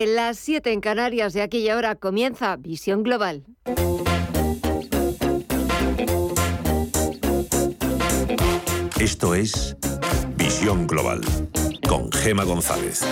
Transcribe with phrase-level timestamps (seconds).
[0.00, 3.44] Las 7 en Canarias de aquí y ahora comienza Visión Global.
[9.00, 9.76] Esto es
[10.36, 11.20] Visión Global
[11.88, 13.02] con Gema González.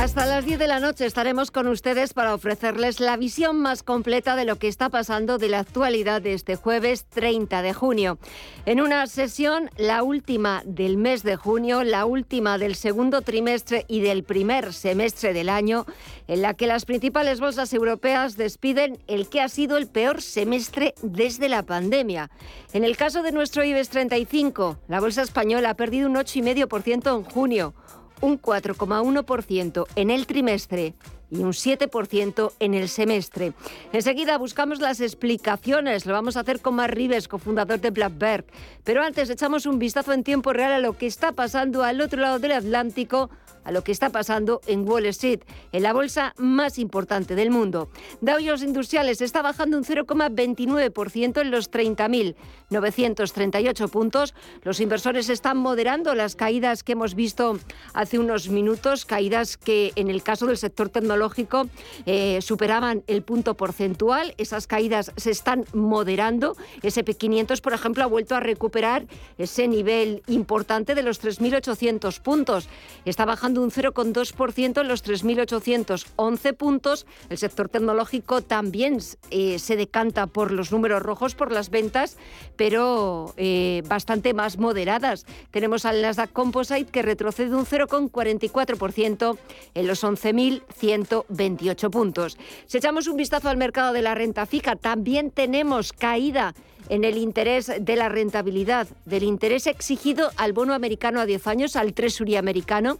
[0.00, 4.34] Hasta las 10 de la noche estaremos con ustedes para ofrecerles la visión más completa
[4.34, 8.18] de lo que está pasando de la actualidad de este jueves 30 de junio.
[8.64, 14.00] En una sesión, la última del mes de junio, la última del segundo trimestre y
[14.00, 15.84] del primer semestre del año,
[16.28, 20.94] en la que las principales bolsas europeas despiden el que ha sido el peor semestre
[21.02, 22.30] desde la pandemia.
[22.72, 27.24] En el caso de nuestro IBEX 35, la bolsa española ha perdido un 8,5% en
[27.24, 27.74] junio
[28.20, 30.94] un 4,1% en el trimestre
[31.30, 33.52] y un 7% en el semestre.
[33.92, 36.06] Enseguida buscamos las explicaciones.
[36.06, 38.44] Lo vamos a hacer con Mar Rives, cofundador de Blackberg.
[38.84, 42.20] Pero antes echamos un vistazo en tiempo real a lo que está pasando al otro
[42.20, 43.30] lado del Atlántico
[43.64, 45.40] a lo que está pasando en Wall Street,
[45.72, 47.88] en la bolsa más importante del mundo.
[48.20, 54.34] Dow Jones Industriales está bajando un 0,29% en los 30.938 puntos.
[54.62, 57.58] Los inversores están moderando las caídas que hemos visto
[57.92, 61.68] hace unos minutos, caídas que en el caso del sector tecnológico
[62.06, 64.34] eh, superaban el punto porcentual.
[64.38, 66.56] Esas caídas se están moderando.
[66.82, 69.06] SP500, por ejemplo, ha vuelto a recuperar
[69.38, 72.68] ese nivel importante de los 3.800 puntos.
[73.04, 77.06] Está bajando un 0,2% en los 3.811 puntos.
[77.28, 78.98] El sector tecnológico también
[79.30, 82.16] eh, se decanta por los números rojos, por las ventas,
[82.56, 85.26] pero eh, bastante más moderadas.
[85.50, 89.38] Tenemos al Nasdaq Composite que retrocede un 0,44%
[89.74, 92.38] en los 11.128 puntos.
[92.66, 96.54] Si echamos un vistazo al mercado de la renta fija, también tenemos caída
[96.90, 101.76] en el interés de la rentabilidad, del interés exigido al bono americano a 10 años,
[101.76, 102.98] al Treasury americano,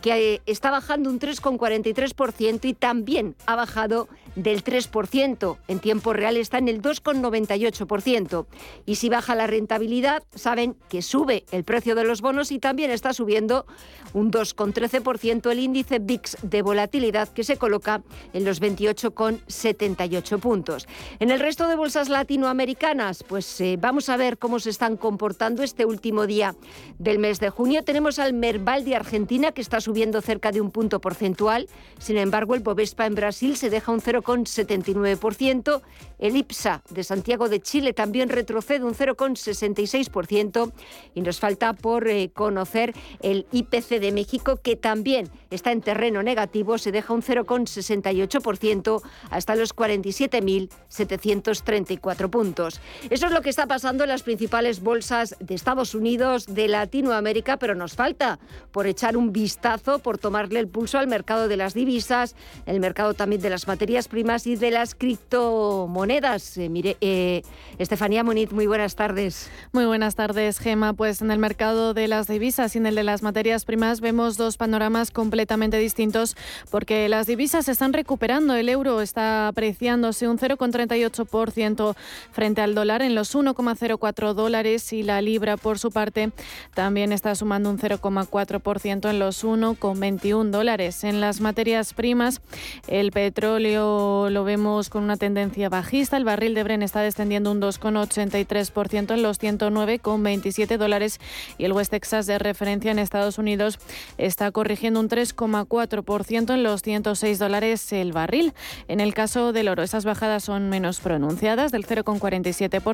[0.00, 5.56] que eh, está bajando un 3,43% y también ha bajado del 3%.
[5.68, 8.46] En tiempo real está en el 2,98%.
[8.84, 12.90] Y si baja la rentabilidad, saben que sube el precio de los bonos y también
[12.90, 13.66] está subiendo
[14.12, 18.02] un 2,13% el índice VIX de volatilidad que se coloca
[18.32, 20.86] en los 28,78 puntos.
[21.18, 25.62] En el resto de bolsas latinoamericanas, pues eh, vamos a ver cómo se están comportando
[25.62, 26.54] este último día
[26.98, 27.84] del mes de junio.
[27.84, 31.68] Tenemos al Merval de Argentina que está subiendo cerca de un punto porcentual.
[31.98, 35.82] Sin embargo, el Bovespa en Brasil se deja un 0,79%.
[36.18, 40.72] El IPSA de Santiago de Chile también retrocede un 0,66%.
[41.14, 46.22] Y nos falta por eh, conocer el IPC de México, que también está en terreno
[46.22, 52.80] negativo, se deja un 0,68% hasta los 47.734 puntos.
[53.16, 57.56] Eso es lo que está pasando en las principales bolsas de Estados Unidos, de Latinoamérica,
[57.56, 58.38] pero nos falta
[58.72, 63.14] por echar un vistazo por tomarle el pulso al mercado de las divisas, el mercado
[63.14, 66.58] también de las materias primas y de las criptomonedas.
[66.58, 67.40] Eh, mire, eh,
[67.78, 69.50] Estefanía Muniz, muy buenas tardes.
[69.72, 70.92] Muy buenas tardes, Gema.
[70.92, 74.36] Pues en el mercado de las divisas y en el de las materias primas vemos
[74.36, 76.36] dos panoramas completamente distintos
[76.70, 78.54] porque las divisas se están recuperando.
[78.54, 81.96] El euro está apreciándose un 0,38%
[82.30, 86.30] frente al dólar en los 1,04 dólares y la libra, por su parte,
[86.74, 91.04] también está sumando un 0,4% en los 1 con 21 dólares.
[91.04, 92.40] En las materias primas,
[92.88, 96.16] el petróleo lo vemos con una tendencia bajista.
[96.16, 101.20] El barril de Bren está descendiendo un 2,83% en los 109,27 dólares
[101.58, 103.78] y el West Texas de referencia en Estados Unidos
[104.18, 108.52] está corrigiendo un 3,4% en los 106 dólares el barril.
[108.88, 112.85] En el caso del oro, esas bajadas son menos pronunciadas, del 0,47%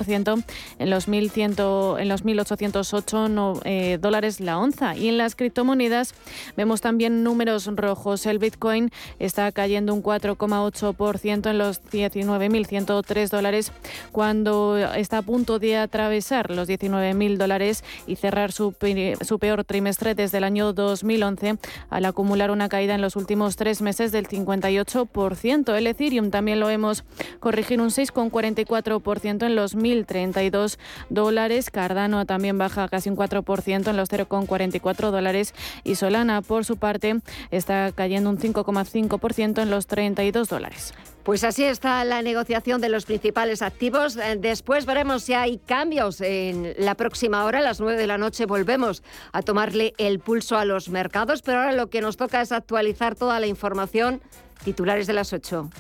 [0.79, 4.97] en los 1.100, en los 1.808 eh, dólares la onza.
[4.97, 6.15] Y en las criptomonedas
[6.57, 8.27] Vemos también números rojos.
[8.27, 13.73] El Bitcoin está cayendo un 4,8% en los 19.103 dólares
[14.13, 18.75] cuando está a punto de atravesar los 19.000 dólares y cerrar su,
[19.23, 21.57] su peor trimestre desde el año 2011
[21.91, 25.77] al acumular una caída en los últimos tres meses del 58%.
[25.77, 27.05] El Ethereum también lo hemos
[27.41, 30.79] corregir un 6,44% en los 1.032
[31.11, 31.71] dólares.
[31.71, 37.21] Cardano también baja casi un 4% en los 0,44 dólares y Solana por su parte,
[37.51, 40.95] está cayendo un 5,5% en los 32 dólares.
[41.23, 44.17] Pues así está la negociación de los principales activos.
[44.17, 47.61] Eh, después veremos si hay cambios en la próxima hora.
[47.61, 51.61] A las 9 de la noche volvemos a tomarle el pulso a los mercados, pero
[51.61, 54.21] ahora lo que nos toca es actualizar toda la información.
[54.65, 55.71] Titulares de las 8.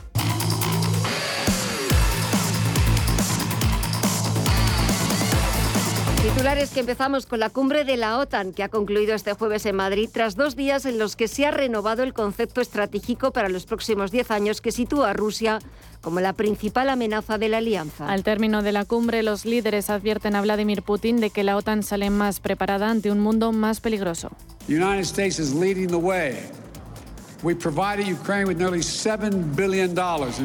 [6.22, 9.74] Titulares que empezamos con la cumbre de la OTAN que ha concluido este jueves en
[9.74, 13.66] Madrid tras dos días en los que se ha renovado el concepto estratégico para los
[13.66, 15.58] próximos diez años que sitúa a Rusia
[16.00, 18.06] como la principal amenaza de la alianza.
[18.06, 21.82] Al término de la cumbre, los líderes advierten a Vladimir Putin de que la OTAN
[21.82, 24.30] sale más preparada ante un mundo más peligroso.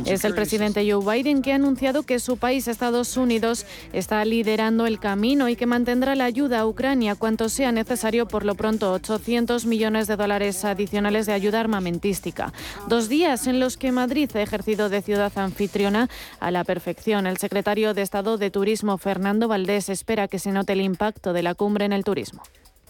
[0.05, 4.87] Es el presidente Joe Biden que ha anunciado que su país, Estados Unidos, está liderando
[4.87, 8.91] el camino y que mantendrá la ayuda a Ucrania cuanto sea necesario, por lo pronto
[8.93, 12.51] 800 millones de dólares adicionales de ayuda armamentística.
[12.87, 16.09] Dos días en los que Madrid ha ejercido de ciudad anfitriona
[16.39, 17.27] a la perfección.
[17.27, 21.43] El secretario de Estado de Turismo, Fernando Valdés, espera que se note el impacto de
[21.43, 22.41] la cumbre en el turismo.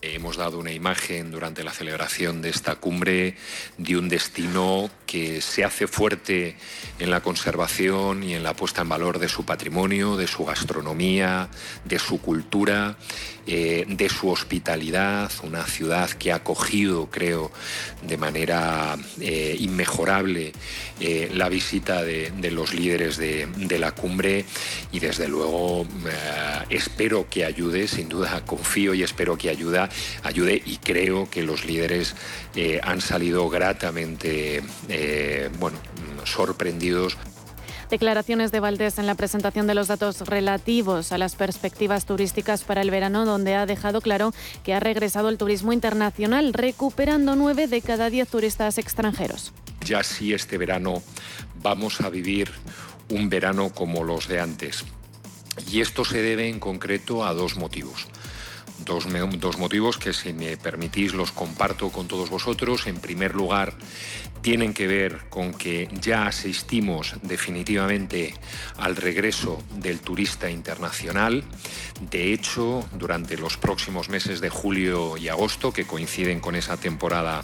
[0.03, 3.35] Hemos dado una imagen durante la celebración de esta cumbre
[3.79, 6.55] de un destino que se hace fuerte
[6.99, 11.49] en la conservación y en la puesta en valor de su patrimonio, de su gastronomía,
[11.83, 12.95] de su cultura,
[13.47, 17.51] eh, de su hospitalidad, una ciudad que ha acogido, creo,
[18.03, 20.51] de manera eh, inmejorable
[20.99, 24.45] eh, la visita de, los líderes de, de, la cumbre
[24.91, 25.87] y desde luego
[26.69, 29.86] espero que ayude, sin duda confío y espero que ayude
[30.23, 32.15] ayude y creo que los líderes
[32.55, 35.77] eh, han salido gratamente eh, bueno,
[36.25, 37.17] sorprendidos.
[37.89, 42.81] Declaraciones de Valdés en la presentación de los datos relativos a las perspectivas turísticas para
[42.81, 44.33] el verano, donde ha dejado claro
[44.65, 49.53] que ha regresado el turismo internacional, recuperando nueve de cada diez turistas extranjeros.
[49.85, 51.01] Ya sí este verano
[51.63, 52.51] vamos a vivir
[53.09, 54.83] un verano como los de antes.
[55.71, 58.07] Y esto se debe en concreto a dos motivos.
[58.85, 59.07] Dos,
[59.57, 62.87] motivos que, si me permitís, los comparto con todos vosotros.
[62.87, 63.73] En primer lugar,
[64.41, 68.33] tienen que ver con que ya asistimos definitivamente
[68.77, 71.43] al regreso del turista internacional.
[72.09, 77.43] De hecho, durante los próximos meses de julio y agosto, que coinciden con esa temporada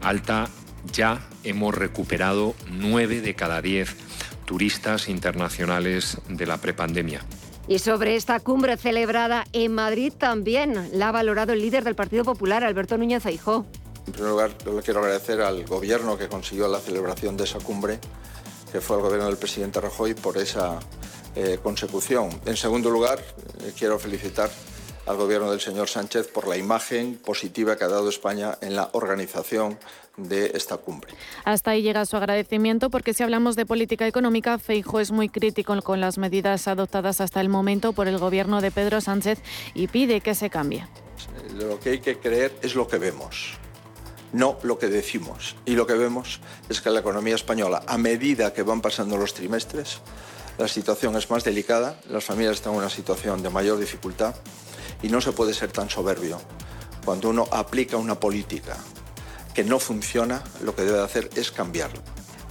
[0.00, 0.48] alta,
[0.92, 3.96] ya hemos recuperado nueve de cada diez
[4.44, 7.22] turistas internacionales de la prepandemia.
[7.66, 12.22] Y sobre esta cumbre celebrada en Madrid también la ha valorado el líder del Partido
[12.22, 13.64] Popular, Alberto Núñez Aijó.
[14.06, 17.98] En primer lugar, le quiero agradecer al gobierno que consiguió la celebración de esa cumbre,
[18.70, 20.78] que fue el gobierno del presidente Rajoy, por esa
[21.36, 22.28] eh, consecución.
[22.44, 23.18] En segundo lugar,
[23.62, 24.50] eh, quiero felicitar
[25.06, 28.90] al gobierno del señor Sánchez por la imagen positiva que ha dado España en la
[28.92, 29.78] organización
[30.16, 31.12] de esta cumbre.
[31.44, 35.80] Hasta ahí llega su agradecimiento porque si hablamos de política económica, Feijo es muy crítico
[35.82, 39.40] con las medidas adoptadas hasta el momento por el gobierno de Pedro Sánchez
[39.74, 40.86] y pide que se cambie.
[41.54, 43.58] Lo que hay que creer es lo que vemos
[44.34, 45.56] no lo que decimos.
[45.64, 49.32] Y lo que vemos es que la economía española, a medida que van pasando los
[49.32, 50.00] trimestres,
[50.58, 54.34] la situación es más delicada, las familias están en una situación de mayor dificultad
[55.02, 56.40] y no se puede ser tan soberbio.
[57.04, 58.76] Cuando uno aplica una política
[59.54, 62.00] que no funciona, lo que debe hacer es cambiarla.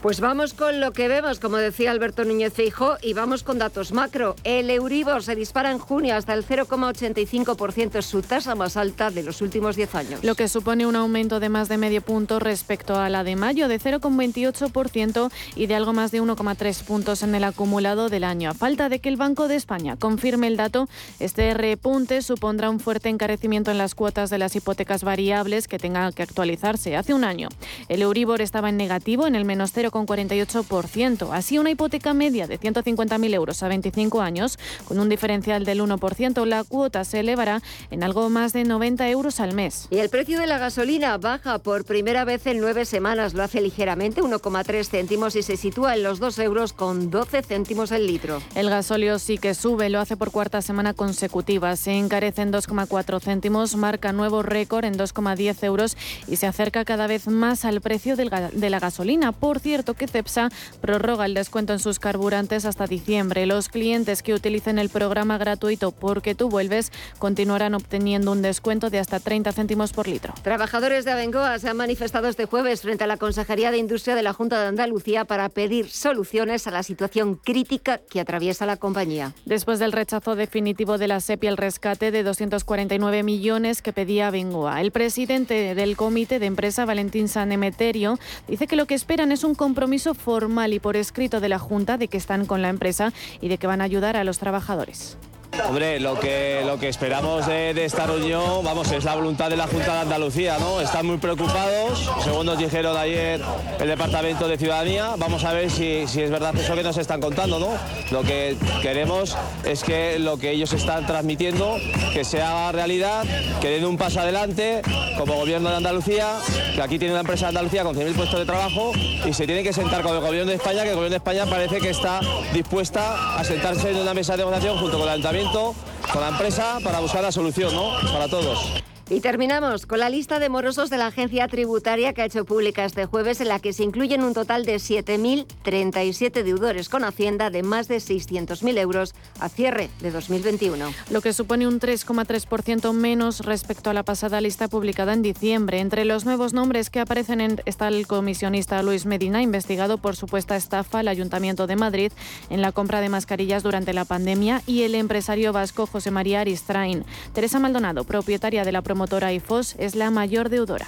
[0.03, 3.93] Pues vamos con lo que vemos, como decía Alberto Núñez Feijóo, y vamos con datos
[3.93, 4.35] macro.
[4.43, 9.41] El Euribor se dispara en junio hasta el 0,85%, su tasa más alta de los
[9.41, 10.21] últimos 10 años.
[10.21, 13.69] Lo que supone un aumento de más de medio punto respecto a la de mayo,
[13.69, 18.49] de 0,28% y de algo más de 1,3 puntos en el acumulado del año.
[18.49, 20.89] A falta de que el Banco de España confirme el dato,
[21.21, 26.11] este repunte supondrá un fuerte encarecimiento en las cuotas de las hipotecas variables que tengan
[26.11, 26.97] que actualizarse.
[26.97, 27.47] Hace un año,
[27.87, 31.29] el Euribor estaba en negativo, en el menos 0, 48%.
[31.31, 36.45] Así, una hipoteca media de 150.000 euros a 25 años, con un diferencial del 1%,
[36.45, 39.87] la cuota se elevará en algo más de 90 euros al mes.
[39.89, 43.33] Y el precio de la gasolina baja por primera vez en nueve semanas.
[43.33, 47.91] Lo hace ligeramente, 1,3 céntimos, y se sitúa en los 2 euros con 12 céntimos
[47.91, 48.41] el litro.
[48.55, 51.75] El gasóleo sí que sube, lo hace por cuarta semana consecutiva.
[51.75, 55.97] Se encarece en 2,4 céntimos, marca nuevo récord en 2,10 euros
[56.27, 59.31] y se acerca cada vez más al precio de la gasolina.
[59.33, 60.49] Por cierto, que CEPSA
[60.79, 63.45] prorroga el descuento en sus carburantes hasta diciembre.
[63.45, 68.99] Los clientes que utilicen el programa gratuito Porque tú vuelves continuarán obteniendo un descuento de
[68.99, 70.33] hasta 30 céntimos por litro.
[70.43, 74.23] Trabajadores de Abengoa se han manifestado este jueves frente a la Consejería de Industria de
[74.23, 79.33] la Junta de Andalucía para pedir soluciones a la situación crítica que atraviesa la compañía.
[79.45, 84.81] Después del rechazo definitivo de la SEPI el rescate de 249 millones que pedía Abengoa,
[84.81, 89.55] el presidente del comité de empresa, Valentín Sanemeterio, dice que lo que esperan es un
[89.55, 89.72] compromiso
[90.13, 93.57] formal y por escrito de la Junta de que están con la empresa y de
[93.57, 95.17] que van a ayudar a los trabajadores.
[95.61, 99.67] Hombre, lo que, lo que esperamos de, esta reunión, vamos, es la voluntad de la
[99.67, 100.81] Junta de Andalucía, ¿no?
[100.81, 103.39] Están muy preocupados, según nos dijeron ayer
[103.79, 107.21] el Departamento de Ciudadanía, vamos a ver si, si es verdad eso que nos están
[107.21, 107.69] contando, ¿no?
[108.11, 111.77] Lo que queremos es que lo que ellos están transmitiendo,
[112.13, 113.23] que se haga realidad,
[113.61, 114.81] que den un paso adelante
[115.19, 116.37] como gobierno de Andalucía,
[116.73, 118.91] que aquí tiene una empresa de Andalucía con 100.000 puestos de trabajo
[119.25, 121.45] y se tiene que sentar con el gobierno de España, que el gobierno de España
[121.45, 122.21] parece que está
[122.53, 126.77] dispuesta a sentarse en una mesa de negociación junto con el Ayuntamiento con la empresa
[126.83, 127.91] para buscar la solución, ¿no?
[128.11, 128.83] Para todos.
[129.09, 132.85] Y terminamos con la lista de morosos de la agencia tributaria que ha hecho pública
[132.85, 137.63] este jueves, en la que se incluyen un total de 7.037 deudores con Hacienda de
[137.63, 140.93] más de 600.000 euros a cierre de 2021.
[141.09, 145.79] Lo que supone un 3,3% menos respecto a la pasada lista publicada en diciembre.
[145.79, 150.55] Entre los nuevos nombres que aparecen en, está el comisionista Luis Medina, investigado por supuesta
[150.55, 152.11] estafa al Ayuntamiento de Madrid
[152.49, 157.03] en la compra de mascarillas durante la pandemia, y el empresario vasco José María Aristrain.
[157.33, 160.87] Teresa Maldonado, propietaria de la promotora IFOS es la mayor deudora.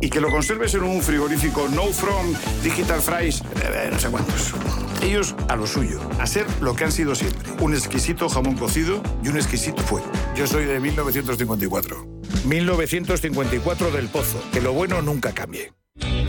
[0.00, 4.54] y que lo conserves en un frigorífico No From Digital Fries, eh, no sé cuántos.
[5.02, 9.02] Ellos a lo suyo, a ser lo que han sido siempre, un exquisito jamón cocido
[9.22, 10.02] y un exquisito fue.
[10.34, 12.06] Yo soy de 1954.
[12.46, 15.72] 1954 del Pozo, que lo bueno nunca cambie.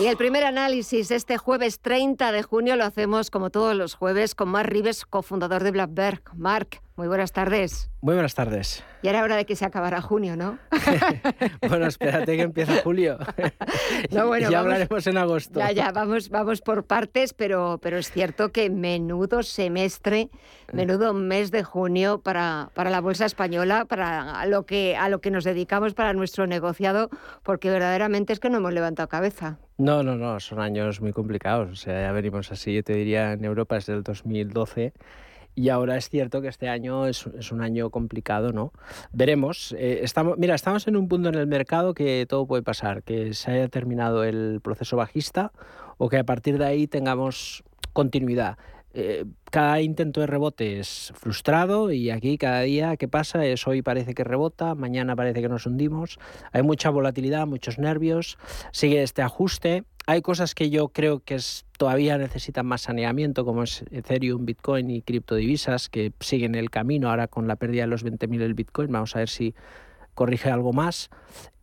[0.00, 4.34] Y el primer análisis este jueves 30 de junio lo hacemos como todos los jueves
[4.34, 6.22] con Mark Rives, cofundador de Blackberg.
[6.34, 7.90] Mark, muy buenas tardes.
[8.02, 8.84] Muy buenas tardes.
[9.00, 10.58] Y era hora de que se acabara junio, ¿no?
[11.66, 13.16] bueno, espérate que empieza julio.
[14.10, 15.60] no, bueno, ya hablaremos en agosto.
[15.60, 20.28] Ya, ya, vamos, vamos por partes, pero, pero es cierto que menudo semestre,
[20.74, 25.30] menudo mes de junio para, para la bolsa española, para lo, que, a lo que
[25.30, 27.08] nos dedicamos para nuestro negociado,
[27.42, 29.56] porque verdaderamente es que no hemos levantado cabeza.
[29.78, 31.70] No, no, no, son años muy complicados.
[31.70, 34.92] O sea, ya venimos así, yo te diría, en Europa es del 2012
[35.54, 38.72] y ahora es cierto que este año es, un año complicado, ¿no?
[39.12, 39.74] Veremos.
[39.78, 43.34] Eh, estamos, mira, estamos en un punto en el mercado que todo puede pasar, que
[43.34, 45.52] se haya terminado el proceso bajista
[45.98, 48.58] o que a partir de ahí tengamos continuidad.
[48.92, 53.82] Eh, cada intento de rebote es frustrado y aquí cada día que pasa es hoy
[53.82, 56.18] parece que rebota, mañana parece que nos hundimos.
[56.52, 58.36] Hay mucha volatilidad, muchos nervios,
[58.72, 59.84] sigue este ajuste.
[60.06, 64.90] Hay cosas que yo creo que es, todavía necesitan más saneamiento, como es Ethereum, Bitcoin
[64.90, 68.90] y criptodivisas, que siguen el camino ahora con la pérdida de los 20.000 del Bitcoin.
[68.90, 69.54] Vamos a ver si
[70.14, 71.10] corrige algo más.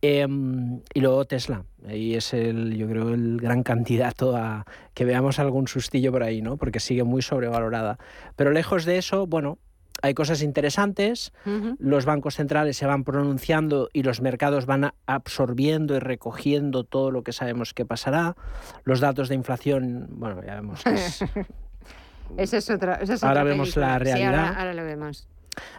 [0.00, 1.64] Em, y luego Tesla.
[1.86, 4.64] Ahí es el, yo creo, el gran candidato a
[4.94, 6.56] que veamos algún sustillo por ahí, ¿no?
[6.56, 7.98] Porque sigue muy sobrevalorada.
[8.36, 9.58] Pero lejos de eso, bueno,
[10.00, 11.32] hay cosas interesantes,
[11.78, 17.22] los bancos centrales se van pronunciando y los mercados van absorbiendo y recogiendo todo lo
[17.22, 18.36] que sabemos que pasará.
[18.84, 21.24] Los datos de inflación, bueno, ya vemos que es...
[22.36, 24.54] esa es otra, ahora vemos la realidad.
[24.56, 25.26] ahora, lo vemos.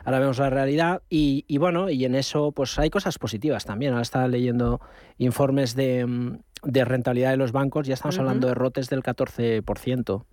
[0.03, 3.93] Ahora vemos la realidad y, y, bueno, y en eso pues hay cosas positivas también.
[3.93, 4.81] Ahora estaba leyendo
[5.17, 10.25] informes de, mm, de rentabilidad de los bancos, ya estamos hablando de rotes del 14%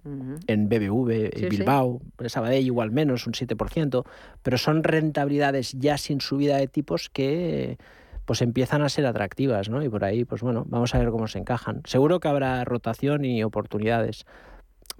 [0.47, 4.05] en BBV, Bilbao, Sabadell igual menos, un 7%,
[4.43, 7.79] pero son rentabilidades ya sin subida de tipos que
[8.25, 9.85] pues empiezan a ser atractivas, ¿no?
[9.85, 11.83] Y por ahí, pues bueno, vamos a ver cómo se encajan.
[11.85, 14.27] Seguro que habrá rotación y oportunidades,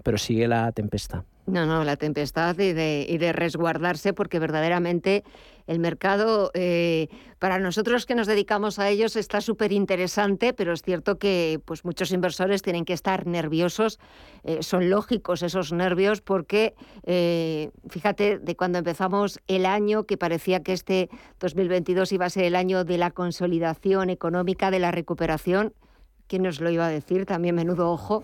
[0.03, 1.25] pero sigue la tempestad.
[1.47, 5.23] No, no, la tempestad y de, y de resguardarse porque verdaderamente
[5.65, 7.07] el mercado, eh,
[7.39, 11.85] para nosotros que nos dedicamos a ellos, está súper interesante, pero es cierto que pues,
[11.85, 13.97] muchos inversores tienen que estar nerviosos.
[14.43, 20.63] Eh, son lógicos esos nervios porque, eh, fíjate, de cuando empezamos el año, que parecía
[20.63, 25.73] que este 2022 iba a ser el año de la consolidación económica, de la recuperación,
[26.27, 27.25] ¿quién nos lo iba a decir?
[27.25, 28.23] También menudo ojo,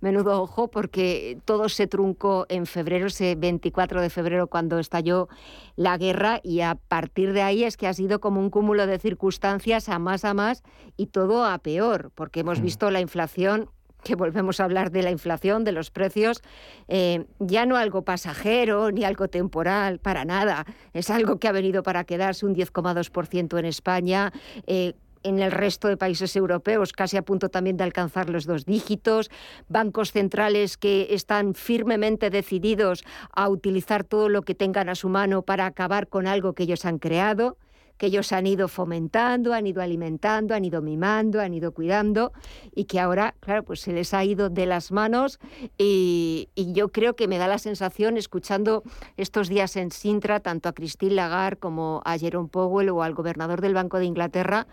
[0.00, 5.28] menudo ojo, porque todo se truncó en febrero, ese 24 de febrero, cuando estalló
[5.76, 8.98] la guerra, y a partir de ahí es que ha sido como un cúmulo de
[8.98, 10.62] circunstancias a más a más
[10.96, 12.62] y todo a peor, porque hemos mm.
[12.62, 13.68] visto la inflación
[14.02, 16.42] que volvemos a hablar de la inflación, de los precios,
[16.88, 20.66] eh, ya no algo pasajero ni algo temporal, para nada.
[20.92, 24.32] Es algo que ha venido para quedarse un 10,2% en España.
[24.66, 28.64] Eh, en el resto de países europeos, casi a punto también de alcanzar los dos
[28.64, 29.30] dígitos,
[29.68, 35.42] bancos centrales que están firmemente decididos a utilizar todo lo que tengan a su mano
[35.42, 37.56] para acabar con algo que ellos han creado
[38.02, 42.32] que ellos han ido fomentando, han ido alimentando, han ido mimando, han ido cuidando
[42.74, 45.38] y que ahora, claro, pues se les ha ido de las manos
[45.78, 48.82] y, yo creo que me da la sensación, escuchando
[49.16, 53.60] estos días en Sintra, tanto a Christine Lagarde como a Jerome Powell o al gobernador
[53.60, 54.66] del Banco de Inglaterra,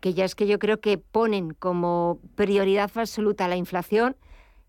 [0.00, 4.16] que ya es que yo creo que ponen como prioridad absoluta la inflación,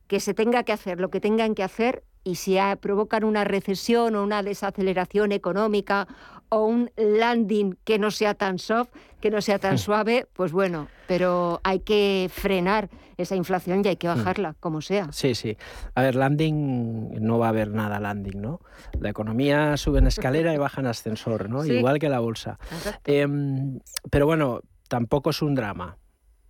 [0.07, 4.15] que se tenga que hacer lo que tengan que hacer y si provocan una recesión
[4.15, 6.07] o una desaceleración económica
[6.49, 8.89] o un landing que no sea tan soft,
[9.21, 13.95] que no sea tan suave, pues bueno, pero hay que frenar esa inflación y hay
[13.97, 14.17] que hmm.
[14.17, 15.11] bajarla, como sea.
[15.11, 15.57] Sí, sí.
[15.93, 18.61] A ver, landing, no va a haber nada landing, ¿no?
[18.99, 21.65] La economía sube en escalera y baja en ascensor, ¿no?
[21.65, 22.57] Igual que la bolsa.
[23.05, 25.97] Em, pero bueno, tampoco es un drama,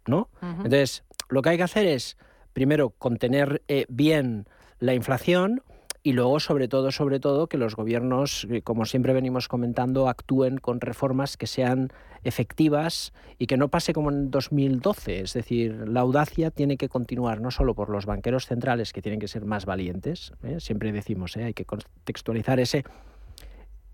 [0.07, 0.29] ¿no?
[0.41, 2.17] Entonces, lo que hay que hacer es,
[2.53, 4.47] primero, contener eh, bien
[4.79, 5.61] la inflación,
[6.01, 10.57] y luego, sobre todo, sobre todo, que los gobiernos, eh, como siempre venimos comentando, actúen
[10.57, 11.89] con reformas que sean
[12.23, 15.21] efectivas y que no pase como en 2012.
[15.21, 19.19] Es decir, la audacia tiene que continuar no solo por los banqueros centrales, que tienen
[19.19, 20.59] que ser más valientes, ¿eh?
[20.59, 21.45] siempre decimos, ¿eh?
[21.45, 22.85] hay que contextualizar ese.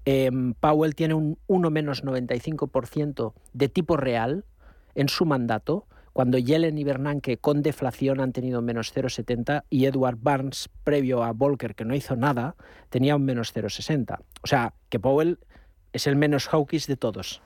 [0.05, 4.45] Em, Powell tiene un 1 menos 95% de tipo real
[4.93, 10.17] en su mandato cuando Yellen y Bernanke con deflación han tenido menos 0,70 y Edward
[10.21, 12.55] Barnes, previo a Volcker, que no hizo nada,
[12.89, 14.19] tenía un menos 0,60.
[14.41, 15.39] O sea, que Powell
[15.91, 17.41] es el menos hawkish de todos.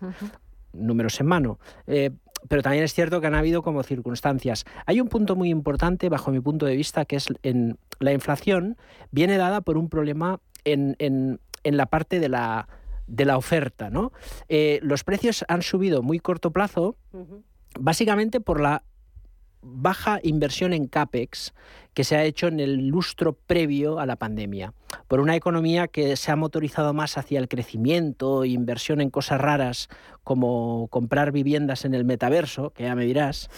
[0.72, 1.58] Números en mano.
[1.88, 2.12] Eh,
[2.48, 4.66] pero también es cierto que han habido como circunstancias.
[4.86, 8.78] Hay un punto muy importante, bajo mi punto de vista, que es en la inflación
[9.10, 12.68] viene dada por un problema en, en, en la parte de la,
[13.08, 13.90] de la oferta.
[13.90, 14.12] ¿no?
[14.48, 16.96] Eh, los precios han subido muy corto plazo
[17.80, 18.84] básicamente por la
[19.62, 21.54] baja inversión en CAPEX
[21.94, 24.74] que se ha hecho en el lustro previo a la pandemia,
[25.08, 29.42] por una economía que se ha motorizado más hacia el crecimiento e inversión en cosas
[29.42, 29.90] raras
[30.24, 33.50] como comprar viviendas en el metaverso, que ya me dirás.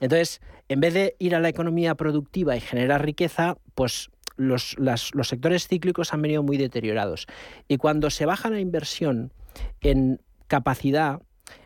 [0.00, 5.28] Entonces, en vez de ir a la economía productiva y generar riqueza, pues los, los
[5.28, 7.26] sectores cíclicos han venido muy deteriorados.
[7.68, 9.32] Y cuando se baja la inversión
[9.80, 11.20] en capacidad,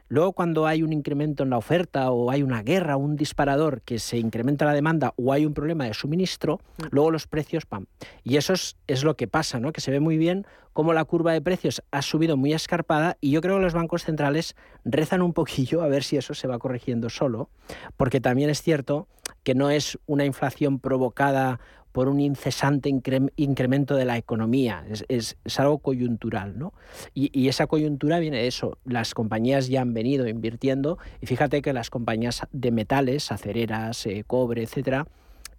[0.09, 3.99] Luego, cuando hay un incremento en la oferta o hay una guerra, un disparador que
[3.99, 6.83] se incrementa la demanda o hay un problema de suministro, mm.
[6.91, 7.87] luego los precios, ¡pam!
[8.23, 9.73] Y eso es, es, lo que pasa, ¿no?
[9.73, 13.31] Que se ve muy bien cómo la curva de precios ha subido muy escarpada y
[13.31, 16.59] yo creo que los bancos centrales rezan un poquillo a ver si eso se va
[16.59, 17.49] corrigiendo solo,
[17.97, 19.09] porque también es cierto
[19.43, 21.61] que no es una inflación provocada
[21.95, 24.85] por un incesante incremento de la economía.
[25.07, 26.75] Es, algo coyuntural, ¿no?
[27.15, 28.79] Y, esa coyuntura viene de eso.
[28.85, 34.25] Las compañías ya han venido invirtiendo y fíjate que las compañías de metales, acereras, eh,
[34.27, 35.07] cobre, etcétera,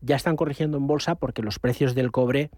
[0.02, 2.50] ya están corrigiendo en bolsa porque los precios del cobre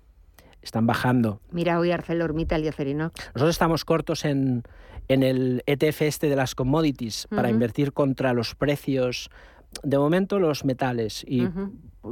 [0.63, 1.39] están bajando.
[1.51, 3.13] Mira hoy ArcelorMittal y Acerinox.
[3.35, 4.63] Nosotros estamos cortos en,
[5.07, 9.29] el ETF este de las commodities para invertir contra los precios
[9.83, 11.47] de momento los metales y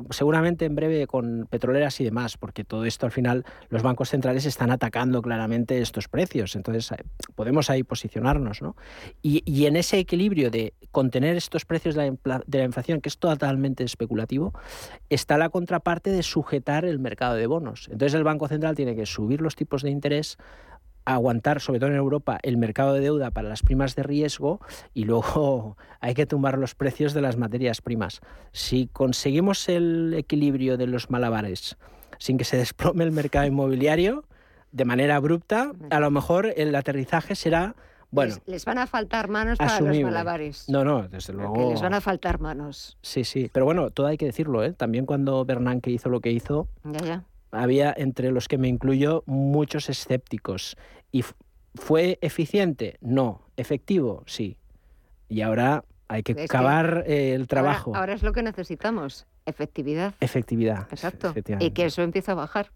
[0.10, 4.45] seguramente en breve con petroleras y demás, porque todo esto al final los bancos centrales
[4.45, 7.04] están atacando claramente estos precios, entonces eh,
[7.36, 8.62] podemos ahí posicionarnos.
[8.62, 8.75] ¿no?
[9.21, 13.17] Y, en ese equilibrio de contener estos precios de la, de la inflación, que es
[13.17, 14.54] totalmente especulativo,
[15.10, 17.88] está la contraparte de sujetar el mercado de bonos.
[17.91, 20.38] Entonces el Banco Central tiene que subir los tipos de interés
[21.05, 24.59] aguantar, sobre todo en Europa, el mercado de deuda para las primas de riesgo
[24.93, 28.21] y luego hay que tumbar los precios de las materias primas.
[28.51, 31.77] Si conseguimos el equilibrio de los malabares
[32.17, 34.25] sin que se desplome el mercado inmobiliario
[34.71, 37.75] de manera abrupta, a lo mejor el aterrizaje será
[38.11, 40.69] bueno, les, van a faltar manos para los malabares.
[40.69, 41.71] No, no, desde luego.
[41.71, 42.97] les van a faltar manos.
[43.01, 43.49] Sí, sí.
[43.51, 44.71] Pero bueno, todo hay que decirlo, ¿eh?
[44.71, 49.23] También cuando Bernanke hizo lo que hizo, ya, ya había, entre los que me incluyo,
[49.25, 50.77] muchos escépticos.
[51.12, 51.23] ¿Y
[51.75, 52.97] fue eficiente?
[53.01, 53.41] No.
[53.58, 54.23] ¿Efectivo?
[54.25, 54.58] Sí.
[55.29, 57.95] Y ahora hay que acabar eh, el trabajo.
[57.95, 60.13] Ahora, es lo que necesitamos, efectividad.
[60.19, 60.88] Efectividad.
[60.91, 61.34] Exacto.
[61.60, 62.71] Y que eso empieza a bajar.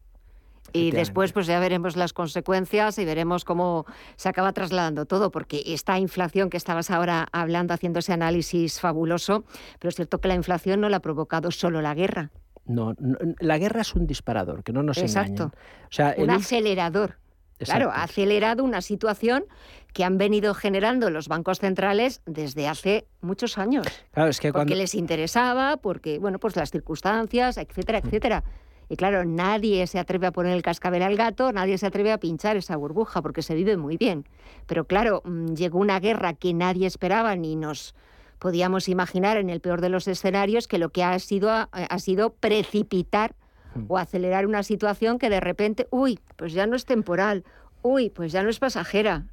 [0.73, 5.63] Y después pues ya veremos las consecuencias y veremos cómo se acaba trasladando todo, porque
[5.65, 9.45] esta inflación que estabas ahora hablando, haciendo ese análisis fabuloso,
[9.79, 12.31] pero es cierto que la inflación no la ha provocado solo la guerra.
[12.69, 12.93] No,
[13.39, 15.45] la guerra es un disparador, que no nos Exacto.
[15.45, 17.17] O sea, un acelerador.
[17.57, 19.45] Claro, ha acelerado una situación
[19.91, 23.87] que han venido generando los bancos centrales desde hace muchos años.
[24.11, 28.43] Claro, es que porque les interesaba, porque, bueno, pues las circunstancias, etcétera, etcétera.
[28.87, 32.19] Y claro, nadie se atreve a poner el cascabel al gato, nadie se atreve a
[32.19, 34.25] pinchar esa burbuja porque se vive muy bien.
[34.67, 37.95] Pero claro, mm, llegó una guerra que nadie esperaba ni nos
[38.39, 42.31] podíamos imaginar en el peor de los escenarios que lo que ha sido ha, sido
[42.33, 43.35] precipitar
[43.75, 43.85] hmm.
[43.87, 47.43] o acelerar una situación que de repente, uy, pues ya no es temporal,
[47.81, 49.25] uy, pues ya no es pasajera,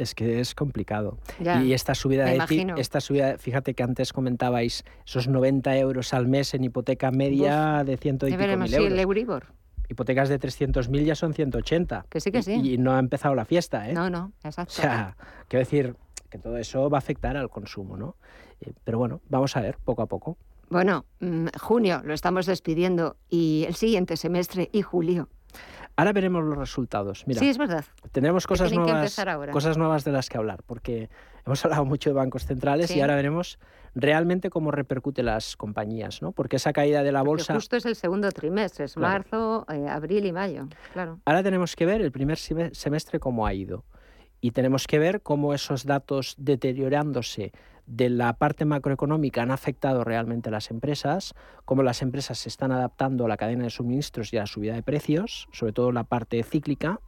[0.00, 1.18] es que es complicado.
[1.62, 6.54] y esta subida de esta subida, fíjate que antes comentabais esos 90 euros al mes
[6.54, 8.92] en hipoteca media de ciento y pico mil euros.
[8.92, 9.46] el Euribor.
[9.88, 12.06] Hipotecas de 300.000 ya son 180.
[12.08, 12.52] Que sí, que sí.
[12.52, 13.92] Y, no ha empezado la fiesta, ¿eh?
[13.92, 14.72] No, no, exacto.
[14.78, 15.16] O sea,
[15.48, 15.96] quiero decir
[16.30, 18.16] que todo eso va a afectar al consumo, ¿no?
[18.60, 20.38] Eh, pero bueno, vamos a ver poco a poco.
[20.68, 25.28] Bueno, mm, junio lo estamos despidiendo y el siguiente semestre y julio.
[25.96, 27.24] Ahora veremos los resultados.
[27.26, 27.84] Mira, sí, es verdad.
[28.12, 29.20] Tenemos cosas nuevas,
[29.52, 31.10] cosas nuevas de las que hablar, porque
[31.44, 33.58] hemos hablado mucho de bancos centrales y ahora veremos
[33.94, 36.30] realmente cómo repercute las compañías, ¿no?
[36.30, 37.54] Porque esa caída de la bolsa...
[37.54, 41.18] justo es el segundo trimestre, es marzo, eh, abril y mayo, claro.
[41.24, 43.84] Ahora tenemos que ver el primer semestre cómo ha ido
[44.40, 47.52] y tenemos que ver cómo esos datos deteriorándose
[47.86, 52.70] de la parte macroeconómica han afectado realmente a las empresas, cómo las empresas se están
[52.70, 56.04] adaptando a la cadena de suministros y a la subida de precios, sobre todo la
[56.04, 57.00] parte cíclica,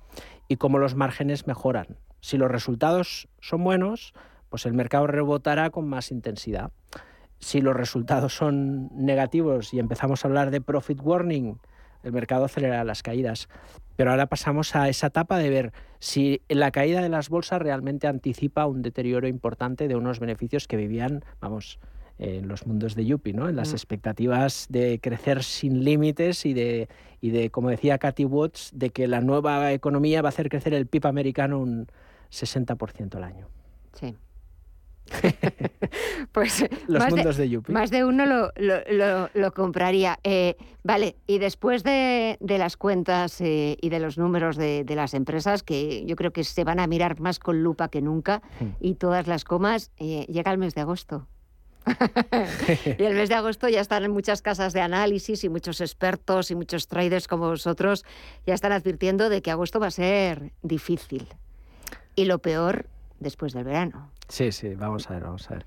[0.48, 1.98] y cómo los márgenes mejoran.
[2.20, 4.12] Si los resultados son buenos,
[4.48, 6.72] pues el mercado rebotará con más intensidad.
[7.38, 11.58] Si los resultados son negativos y empezamos a hablar de profit warning,
[12.02, 13.48] el mercado acelera las caídas.
[13.96, 18.06] Pero ahora pasamos a esa etapa de ver si la caída de las bolsas realmente
[18.06, 21.78] anticipa un deterioro importante de unos beneficios que vivían, vamos,
[22.18, 23.48] en los mundos de Yuppie, ¿no?
[23.48, 23.74] En las mm.
[23.74, 26.88] expectativas de crecer sin límites y de,
[27.20, 30.74] y de, como decía Cathy Watts, de que la nueva economía va a hacer crecer
[30.74, 31.88] el PIB americano un
[32.30, 33.48] 60% al año.
[33.94, 34.16] Sí.
[36.32, 40.18] pues los más mundos de, Más de uno lo, compraría.
[40.24, 45.62] Eh, vale, y después de, las cuentas eh, y de los números de, las empresas,
[45.62, 48.66] que yo creo que se van a mirar más con lupa que nunca, hmm.
[48.80, 51.26] y todas las comas, eh, llega el mes de agosto.
[52.98, 56.52] y el mes de agosto ya están en muchas casas de análisis y muchos expertos
[56.52, 58.04] y muchos traders como vosotros
[58.46, 61.26] ya están advirtiendo de que agosto va a ser difícil.
[62.14, 62.86] Y lo peor
[63.18, 64.10] después del verano.
[64.32, 65.66] Sí, sí, vamos a ver, vamos a ver.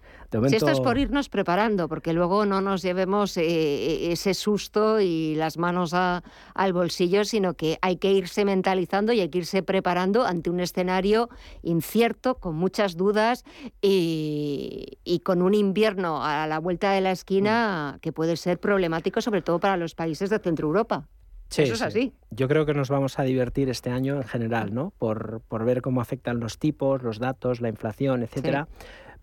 [0.50, 5.00] Si esto es por irnos preparando, porque luego no nos llevemos eh, eh, ese susto
[5.00, 9.62] y las manos al bolsillo, sino que hay que irse mentalizando y hay que irse
[9.62, 11.30] preparando ante un escenario
[11.62, 13.44] incierto, con muchas dudas
[13.84, 18.00] y, y con un invierno a la vuelta de la esquina mm.
[18.00, 21.08] que puede ser problemático, sobre todo para los países de Centro Europa.
[21.50, 22.14] Sí, Eso es así.
[22.32, 24.92] Yo creo que nos vamos a divertir este año en general, ¿no?
[24.98, 28.68] Por, por ver cómo afectan los tipos, los datos, la inflación, etcétera.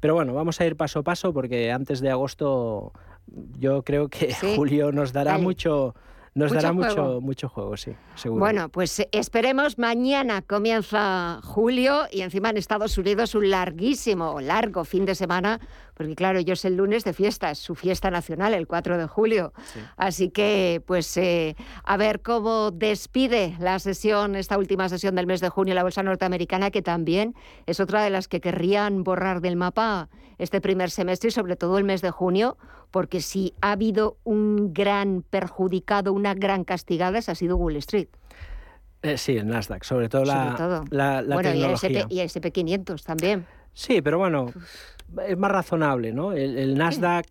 [0.00, 2.92] Pero bueno, vamos a ir paso a paso porque antes de agosto
[3.58, 5.94] yo creo que julio nos dará mucho
[6.34, 8.40] nos dará mucho, mucho juego, sí, seguro.
[8.40, 9.76] Bueno, pues esperemos.
[9.76, 15.60] Mañana comienza julio y encima en Estados Unidos un larguísimo, largo fin de semana,
[16.02, 19.52] porque claro, ellos el lunes de fiesta, es su fiesta nacional, el 4 de julio.
[19.96, 25.40] Así que, pues, eh, a ver cómo despide la sesión, esta última sesión del mes
[25.40, 27.36] de junio, la Bolsa Norteamericana, que también
[27.66, 31.78] es otra de las que querrían borrar del mapa este primer semestre y sobre todo
[31.78, 32.56] el mes de junio,
[32.90, 38.08] porque si ha habido un gran perjudicado, una gran castigada, esa ha sido Wall Street.
[39.02, 42.06] Eh, sí, el Nasdaq, sobre todo la, la, bueno, tecnología.
[42.08, 43.46] Y el, SP, 500 también.
[43.74, 44.52] Sí, pero bueno,
[45.26, 46.32] es más razonable, ¿no?
[46.32, 47.26] El, Nasdaq,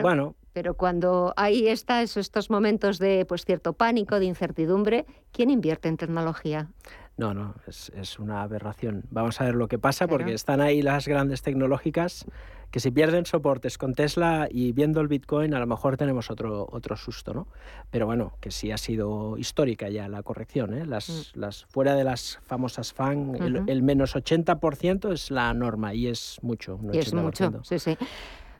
[0.00, 0.34] bueno...
[0.52, 6.68] Pero cuando hay estos momentos de pues, cierto pánico, de incertidumbre, ¿quién invierte en tecnología?
[7.16, 9.04] No, no, es, es, una aberración.
[9.10, 12.26] Vamos a ver lo que pasa porque están ahí las grandes tecnológicas
[12.72, 16.66] que si pierden soportes con Tesla y viendo el Bitcoin, a lo mejor tenemos otro,
[16.72, 17.46] otro susto, ¿no?
[17.90, 20.86] Pero bueno, que sí ha sido histórica ya la corrección, ¿eh?
[20.86, 21.38] Las, mm.
[21.38, 23.36] las, fuera de las famosas FAN,
[23.68, 26.80] el, menos 80% es la norma y es mucho.
[26.90, 27.94] y es mucho, sí, sí.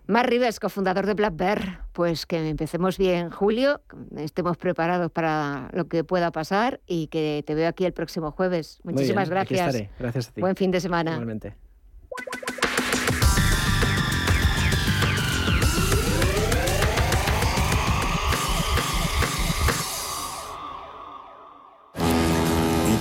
[0.07, 3.81] Mar Rives, cofundador de Black Bear, pues que empecemos bien julio,
[4.17, 8.81] estemos preparados para lo que pueda pasar y que te veo aquí el próximo jueves.
[8.83, 9.77] Muchísimas gracias.
[9.99, 10.41] Gracias a ti.
[10.41, 11.13] Buen fin de semana.
[11.13, 11.55] Igualmente.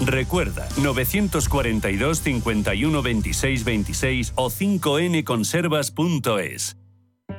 [0.00, 6.75] Recuerda, 942 51 26 26 o 5nconservas.es.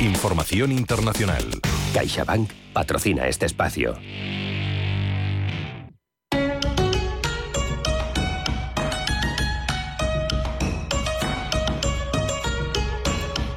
[0.00, 1.44] Información internacional.
[1.92, 3.98] CaixaBank patrocina este espacio.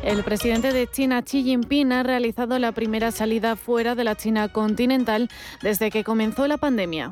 [0.03, 4.49] El presidente de China, Xi Jinping, ha realizado la primera salida fuera de la China
[4.49, 5.29] continental
[5.61, 7.11] desde que comenzó la pandemia.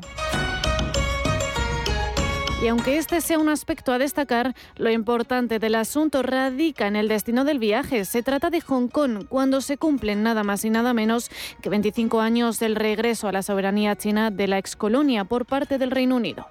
[2.62, 7.08] Y aunque este sea un aspecto a destacar, lo importante del asunto radica en el
[7.08, 8.04] destino del viaje.
[8.04, 11.28] Se trata de Hong Kong, cuando se cumplen nada más y nada menos
[11.60, 15.90] que 25 años del regreso a la soberanía china de la excolonia por parte del
[15.90, 16.46] Reino Unido.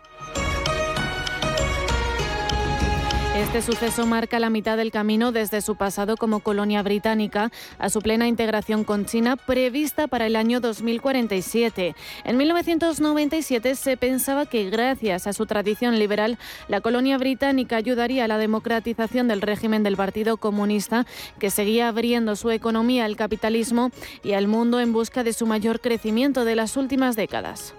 [3.41, 7.99] Este suceso marca la mitad del camino desde su pasado como colonia británica a su
[7.99, 11.95] plena integración con China prevista para el año 2047.
[12.23, 18.27] En 1997 se pensaba que gracias a su tradición liberal, la colonia británica ayudaría a
[18.27, 21.07] la democratización del régimen del Partido Comunista,
[21.39, 23.89] que seguía abriendo su economía al capitalismo
[24.23, 27.73] y al mundo en busca de su mayor crecimiento de las últimas décadas.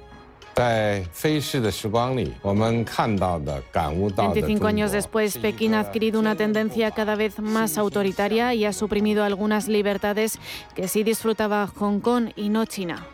[4.35, 9.25] 25 años después, Pekín ha adquirido una tendencia cada vez más autoritaria y ha suprimido
[9.25, 10.39] algunas libertades
[10.75, 13.07] que sí disfrutaba Hong Kong y no China.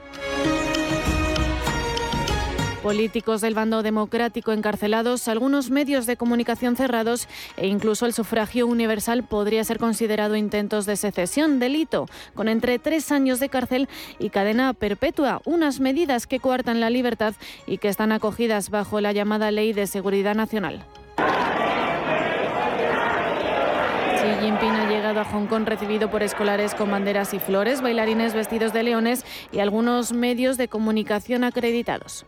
[2.89, 9.25] Políticos del bando democrático encarcelados, algunos medios de comunicación cerrados e incluso el sufragio universal
[9.25, 14.73] podría ser considerado intentos de secesión, delito, con entre tres años de cárcel y cadena
[14.73, 17.35] perpetua, unas medidas que coartan la libertad
[17.67, 20.83] y que están acogidas bajo la llamada Ley de Seguridad Nacional.
[24.19, 28.33] Xi Jinping ha llegado a Hong Kong recibido por escolares con banderas y flores, bailarines
[28.33, 32.25] vestidos de leones y algunos medios de comunicación acreditados.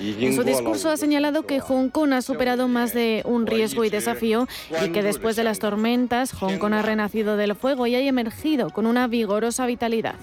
[0.00, 3.90] En su discurso ha señalado que Hong Kong ha superado más de un riesgo y
[3.90, 4.48] desafío
[4.84, 8.70] y que después de las tormentas Hong Kong ha renacido del fuego y ha emergido
[8.70, 10.16] con una vigorosa vitalidad.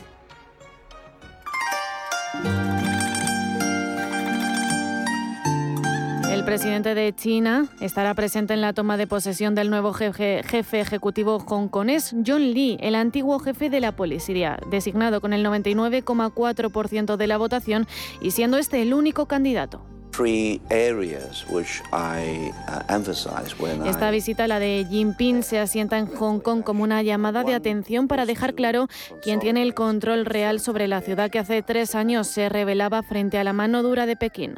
[6.42, 10.82] El presidente de China estará presente en la toma de posesión del nuevo jefe, jefe
[10.82, 17.28] ejecutivo hongkonés, John Lee, el antiguo jefe de la policía, designado con el 99,4% de
[17.28, 17.86] la votación
[18.22, 19.86] y siendo este el único candidato.
[23.86, 28.08] Esta visita, la de Jinping, se asienta en Hong Kong como una llamada de atención
[28.08, 28.88] para dejar claro
[29.22, 33.38] quién tiene el control real sobre la ciudad que hace tres años se revelaba frente
[33.38, 34.56] a la mano dura de Pekín.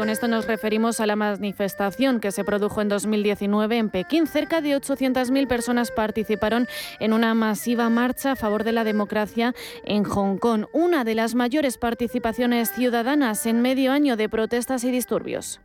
[0.00, 4.26] Con esto nos referimos a la manifestación que se produjo en 2019 en Pekín.
[4.26, 6.66] Cerca de 800.000 personas participaron
[7.00, 11.34] en una masiva marcha a favor de la democracia en Hong Kong, una de las
[11.34, 15.60] mayores participaciones ciudadanas en medio año de protestas y disturbios.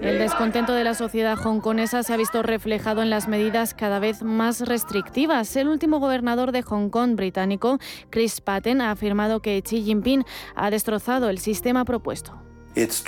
[0.00, 4.22] El descontento de la sociedad hongkonesa se ha visto reflejado en las medidas cada vez
[4.22, 5.54] más restrictivas.
[5.56, 10.70] El último gobernador de Hong Kong británico, Chris Patten, ha afirmado que Xi Jinping ha
[10.70, 12.40] destrozado el sistema propuesto.
[12.74, 13.04] Dice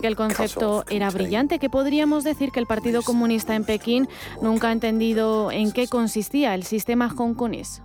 [0.00, 4.08] que el concepto era brillante, que podríamos decir que el Partido Comunista en Pekín
[4.42, 7.80] nunca ha entendido en qué consistía el sistema hongkonés.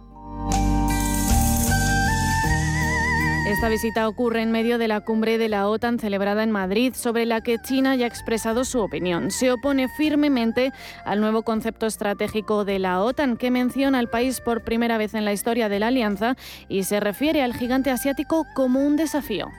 [3.52, 7.26] Esta visita ocurre en medio de la cumbre de la OTAN celebrada en Madrid, sobre
[7.26, 9.30] la que China ya ha expresado su opinión.
[9.30, 10.72] Se opone firmemente
[11.04, 15.26] al nuevo concepto estratégico de la OTAN, que menciona al país por primera vez en
[15.26, 16.38] la historia de la alianza
[16.70, 19.50] y se refiere al gigante asiático como un desafío.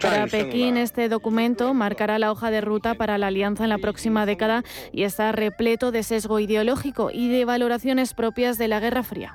[0.00, 4.26] Para Pekín, este documento marcará la hoja de ruta para la alianza en la próxima
[4.26, 9.34] década y está repleto de sesgo ideológico y de valoraciones propias de la Guerra Fría.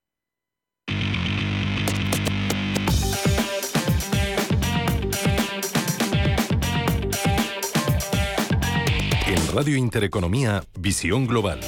[9.53, 11.59] Radio Intereconomía, Visión Global.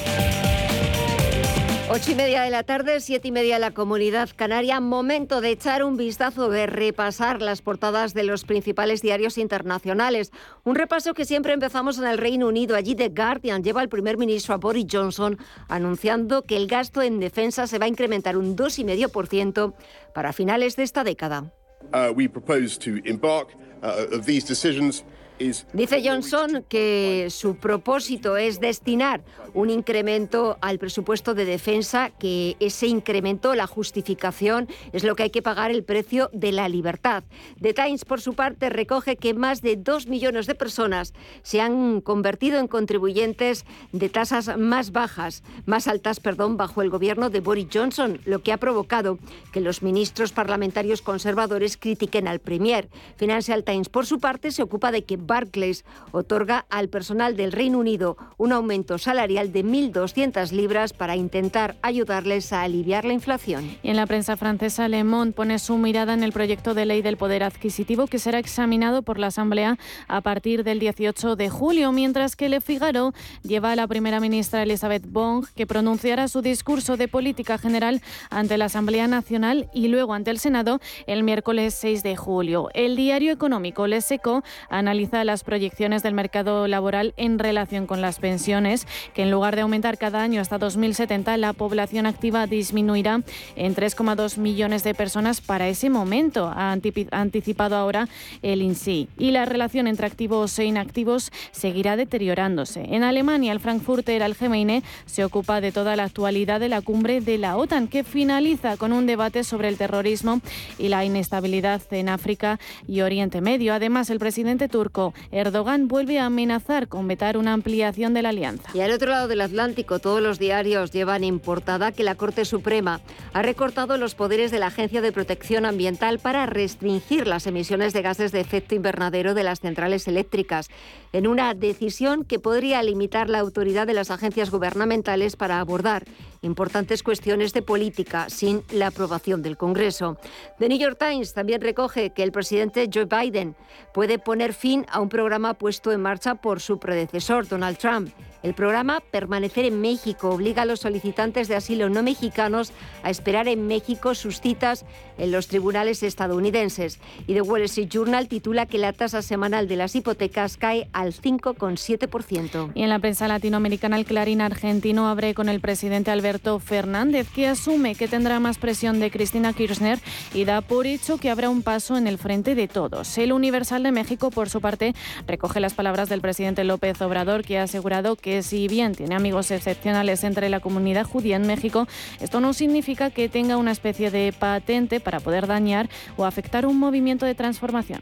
[1.89, 4.80] Ocho y media de la tarde, siete y media de la comunidad canaria.
[4.80, 10.32] Momento de echar un vistazo, de repasar las portadas de los principales diarios internacionales.
[10.63, 12.78] Un repaso que siempre empezamos en el Reino Unido.
[12.78, 17.19] Allí The Guardian lleva al primer ministro a Boris Johnson anunciando que el gasto en
[17.19, 19.74] defensa se va a incrementar un 2,5%
[20.13, 21.52] para finales de esta década.
[21.93, 23.50] Uh, we propose to embark
[23.84, 25.04] uh, of these decisions
[25.39, 32.88] Dice Johnson que su propósito es destinar un incremento al presupuesto de defensa, que ese
[32.88, 37.24] incremento, la justificación, es lo que hay que pagar el precio de la libertad.
[37.62, 42.02] The Times, por su parte, recoge que más de dos millones de personas se han
[42.02, 47.67] convertido en contribuyentes de tasas más bajas, más altas, perdón, bajo el gobierno de Boris
[47.72, 49.19] Johnson, lo que ha provocado
[49.52, 52.89] que los ministros parlamentarios conservadores critiquen al Premier.
[53.17, 57.80] Financial Times, por su parte, se ocupa de que Barclays otorga al personal del Reino
[57.80, 63.78] Unido un aumento salarial de 1.200 libras para intentar ayudarles a aliviar la inflación.
[63.84, 67.02] Y en la prensa francesa, Le Monde pone su mirada en el proyecto de ley
[67.02, 71.92] del poder adquisitivo que será examinado por la Asamblea a partir del 18 de julio,
[71.92, 76.98] mientras que Le Figaro lleva a la primera ministra Elisabeth Bong que pronunciará su discurso
[76.98, 82.04] de política general ante la Asamblea Nacional y luego ante el Senado el miércoles 6
[82.04, 82.70] de julio.
[82.74, 88.19] El diario económico Le Seco analiza las proyecciones del mercado laboral en relación con las
[88.19, 93.21] pensiones, que en lugar de aumentar cada año hasta 2070, la población activa disminuirá
[93.56, 96.71] en 3,2 millones de personas para ese momento, ha
[97.12, 98.08] anticipado ahora
[98.41, 99.10] el INSI.
[99.17, 102.86] Y la relación entre activos e inactivos seguirá deteriorándose.
[102.95, 107.38] En Alemania, el Frankfurter Allgemeine se ocupa de toda la actualidad de la cumbre de
[107.38, 110.39] la OTAN, que finaliza con un debate sobre el terrorismo
[110.78, 113.73] y la inestabilidad en África y Oriente Medio.
[113.73, 118.70] Además, el presidente turco Erdogan vuelve a amenazar con vetar una ampliación de la alianza.
[118.74, 122.46] Y al otro lado del Atlántico, todos los diarios llevan en portada que la Corte
[122.46, 123.02] Suprema
[123.34, 128.02] ha recortado los poderes de la Agencia de Protección Ambiental para restringir las emisiones de
[128.02, 130.70] gases de efecto invernadero de las centrales eléctricas,
[131.12, 136.06] en una decisión que podría limitar la autoridad de las agencias gubernamentales para abordar
[136.44, 140.18] importantes cuestiones de política sin la aprobación del Congreso.
[140.60, 143.56] The New York Times también recoge que el presidente Joe Biden
[143.94, 148.14] puede poner fin a un programa puesto en marcha por su predecesor, Donald Trump.
[148.44, 153.48] El programa Permanecer en México obliga a los solicitantes de asilo no mexicanos a esperar
[153.48, 154.86] en México sus citas
[155.18, 157.00] en los tribunales estadounidenses.
[157.26, 161.14] Y The Wall Street Journal titula que la tasa semanal de las hipotecas cae al
[161.14, 162.72] 5,7%.
[162.76, 167.48] Y en la prensa latinoamericana, el Clarín argentino abre con el presidente Alberto Fernández, que
[167.48, 170.00] asume que tendrá más presión de Cristina Kirchner
[170.34, 173.18] y da por hecho que habrá un paso en el frente de todos.
[173.18, 174.94] El Universal de México, por su parte,
[175.28, 179.52] recoge las palabras del presidente López Obrador, que ha asegurado que si bien tiene amigos
[179.52, 181.88] excepcionales entre la comunidad judía en México,
[182.19, 186.80] esto no significa que tenga una especie de patente para poder dañar o afectar un
[186.80, 188.02] movimiento de transformación.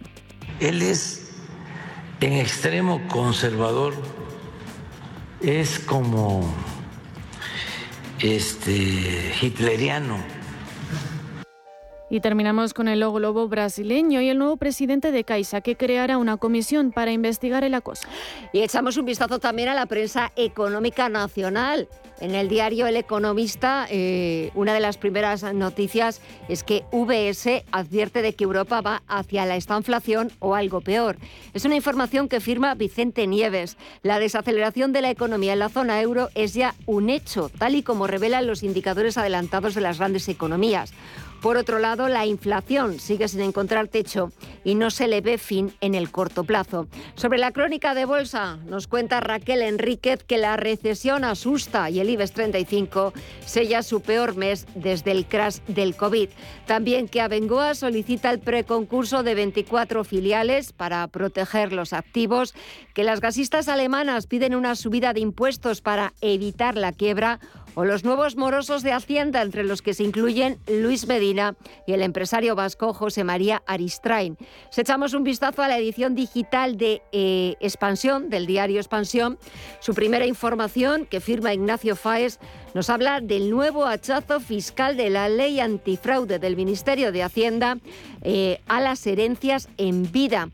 [0.60, 1.32] Él es
[2.22, 3.96] en extremo conservador,
[5.42, 6.54] es como
[8.20, 10.18] este hitleriano
[12.12, 16.36] Y terminamos con el globo brasileño y el nuevo presidente de Caixa, que creará una
[16.36, 18.06] comisión para investigar el acoso.
[18.52, 21.88] Y echamos un vistazo también a la prensa económica nacional.
[22.20, 26.20] En el diario El Economista, eh, una de las primeras noticias
[26.50, 31.16] es que VS advierte de que Europa va hacia la estanflación o algo peor.
[31.54, 33.78] Es una información que firma Vicente Nieves.
[34.04, 37.84] La desaceleración de la economía en la zona euro es ya un hecho, tal y
[37.84, 40.94] como revelan los indicadores adelantados de las grandes economías.
[41.42, 44.32] Por otro lado, la inflación sigue sin encontrar techo
[44.64, 46.88] y no se le ve fin en el corto plazo.
[47.16, 52.12] Sobre la crónica de bolsa, nos cuenta Raquel Enríquez que la recesión asusta y el
[52.12, 53.14] IBEX 35
[53.44, 56.30] sella su peor mes desde el crash del COVID.
[56.68, 62.54] También que Abengoa solicita el preconcurso de 24 filiales para proteger los activos,
[62.94, 67.40] que las gasistas alemanas piden una subida de impuestos para evitar la quiebra
[67.76, 71.56] o los nuevos morosos de Hacienda, entre los que se incluyen Luis Medina
[71.88, 74.38] y el empresario vasco José María Aristrain.
[74.70, 79.38] Si echamos un vistazo a la edición digital de eh, Expansión, del diario Expansión,
[79.80, 82.40] su primera información, que firma Ignacio Faes,
[82.74, 87.78] nos habla del nuevo hachazo fiscal de la ley antifraude del Ministerio de Hacienda
[88.22, 90.50] eh, a las herencias en vida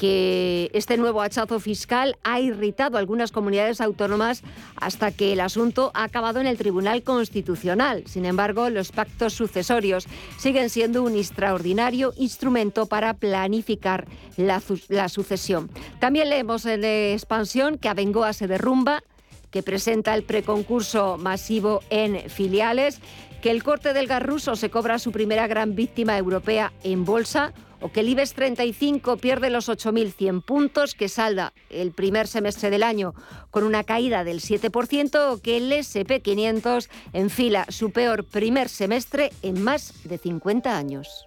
[0.00, 4.42] que este nuevo hachazo fiscal ha irritado a algunas comunidades autónomas
[4.76, 8.04] hasta que el asunto ha acabado en el Tribunal Constitucional.
[8.06, 10.06] Sin embargo, los pactos sucesorios
[10.38, 14.06] siguen siendo un extraordinario instrumento para planificar
[14.38, 14.60] la,
[15.10, 15.68] sucesión.
[15.98, 19.02] También leemos en expansión que Abengoa se derrumba,
[19.50, 23.02] que presenta el preconcurso masivo en filiales,
[23.42, 27.52] que el corte del gas ruso se cobra su primera gran víctima europea en bolsa
[27.80, 32.82] o que el IBEX 35 pierde los 8.100 puntos, que salda el primer semestre del
[32.82, 33.14] año
[33.50, 39.62] con una caída del 7%, o que el SP500 enfila su peor primer semestre en
[39.62, 41.26] más de 50 años.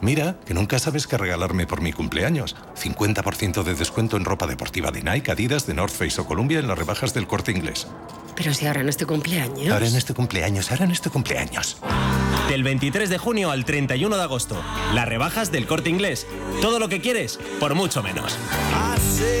[0.00, 2.56] Mira, que nunca sabes qué regalarme por mi cumpleaños.
[2.80, 6.68] 50% de descuento en ropa deportiva de Nike, Adidas, de North Face o Columbia en
[6.68, 7.86] las rebajas del corte inglés.
[8.34, 9.72] Pero si ahora en este cumpleaños.
[9.72, 11.78] Ahora en este cumpleaños, ahora en este cumpleaños.
[12.48, 14.62] Del 23 de junio al 31 de agosto.
[14.94, 16.26] Las rebajas del corte inglés.
[16.60, 18.38] Todo lo que quieres, por mucho menos.
[18.74, 19.40] Hace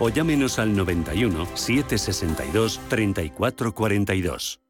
[0.00, 4.60] o llámenos al 91 762 3442.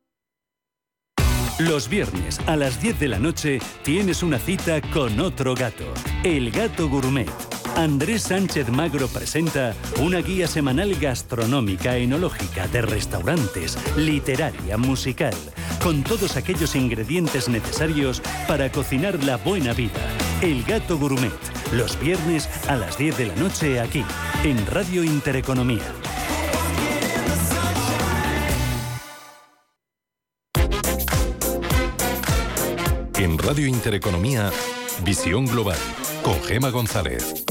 [1.61, 5.85] Los viernes a las 10 de la noche tienes una cita con otro gato,
[6.25, 7.31] el gato gourmet.
[7.77, 15.35] Andrés Sánchez Magro presenta una guía semanal gastronómica, enológica, de restaurantes, literaria, musical,
[15.81, 20.24] con todos aquellos ingredientes necesarios para cocinar la buena vida.
[20.43, 21.33] El gato gourmet
[21.73, 24.05] los viernes a las 10 de la noche aquí,
[24.45, 25.83] en Radio Intereconomía.
[33.19, 34.51] En Radio Intereconomía,
[35.05, 35.79] Visión Global,
[36.23, 37.45] con Gema González.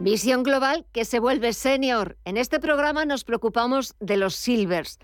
[0.00, 2.16] Visión Global que se vuelve senior.
[2.24, 4.98] En este programa nos preocupamos de los silvers,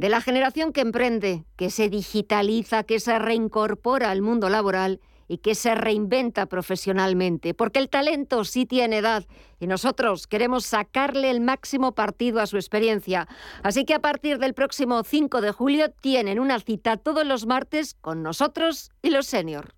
[0.00, 4.98] de la generación que emprende, que se digitaliza, que se reincorpora al mundo laboral
[5.28, 9.26] y que se reinventa profesionalmente, porque el talento sí tiene edad
[9.60, 13.28] y nosotros queremos sacarle el máximo partido a su experiencia.
[13.62, 17.94] Así que a partir del próximo 5 de julio tienen una cita todos los martes
[18.00, 19.74] con nosotros y los senior.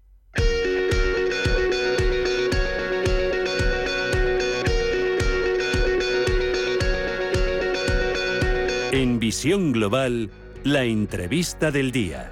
[8.93, 10.28] En Visión Global,
[10.64, 12.30] la entrevista del día.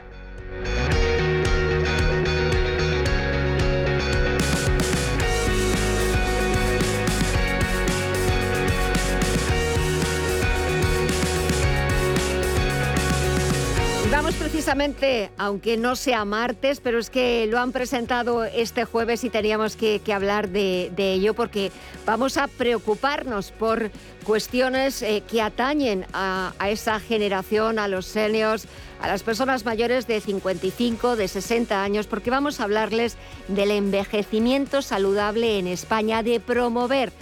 [14.61, 19.75] Precisamente, aunque no sea martes, pero es que lo han presentado este jueves y teníamos
[19.75, 21.73] que, hablar de, de, ello porque
[22.05, 23.91] vamos a preocuparnos por
[24.23, 28.67] cuestiones eh, que atañen a, a, esa generación, a los seniors,
[29.01, 33.17] a las personas mayores de 55, de 60 años, porque vamos a hablarles
[33.49, 37.15] del envejecimiento saludable en España, de promover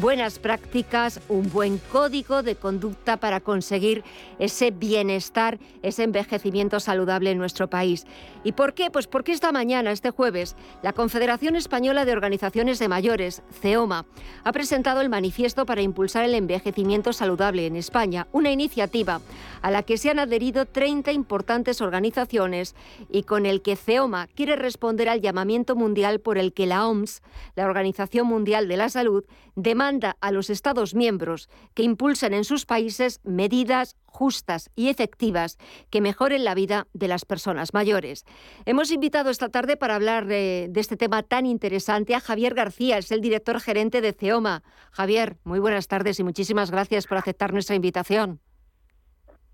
[0.00, 4.04] buenas prácticas, un buen código de conducta para conseguir
[4.38, 8.06] ese bienestar, ese envejecimiento saludable en nuestro país.
[8.44, 8.90] ¿Y por qué?
[8.90, 14.06] Pues porque esta mañana, este jueves, la Confederación Española de Organizaciones de Mayores, CEOMA,
[14.44, 19.20] ha presentado el manifiesto para impulsar el envejecimiento saludable en España, una iniciativa
[19.62, 22.74] a la que se han adherido 30 importantes organizaciones
[23.10, 27.22] y con el que CEOMA quiere responder al llamamiento mundial por el que la OMS,
[27.56, 29.24] la Organización Mundial de la Salud,
[29.54, 29.85] demanda
[30.20, 35.58] a los Estados miembros que impulsen en sus países medidas justas y efectivas
[35.90, 38.24] que mejoren la vida de las personas mayores.
[38.64, 42.98] Hemos invitado esta tarde para hablar de, de, este tema tan interesante a Javier García,
[42.98, 44.62] es el director gerente de CEOMA.
[44.90, 48.40] Javier, muy buenas tardes y muchísimas gracias por aceptar nuestra invitación.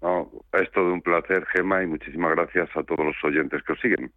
[0.00, 3.80] No, es todo un placer, Gema, y muchísimas gracias a todos los oyentes que os
[3.80, 4.12] siguen.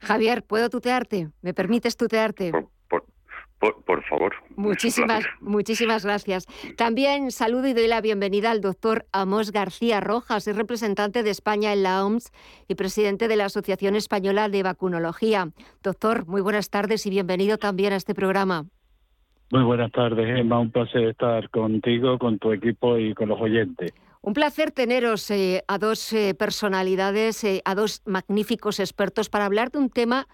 [0.00, 1.28] Javier, ¿puedo tutearte?
[1.42, 2.50] ¿Me permites tutearte?
[2.50, 2.68] Por,
[3.64, 4.34] por, por, favor.
[4.56, 6.46] Muchísimas, muchísimas gracias.
[6.76, 11.72] También saludo y doy la bienvenida al doctor Amos García Rojas, es representante de España
[11.72, 12.30] en la OMS
[12.68, 15.48] y presidente de la Asociación Española de Vacunología.
[15.82, 18.66] Doctor, muy buenas tardes y bienvenido también a este programa.
[19.50, 20.58] Muy buenas tardes, Emma.
[20.58, 23.92] Un placer estar contigo, con tu equipo y con los oyentes.
[24.20, 29.70] Un placer teneros eh, a dos eh, personalidades, eh, a dos magníficos expertos para hablar
[29.70, 30.26] de un tema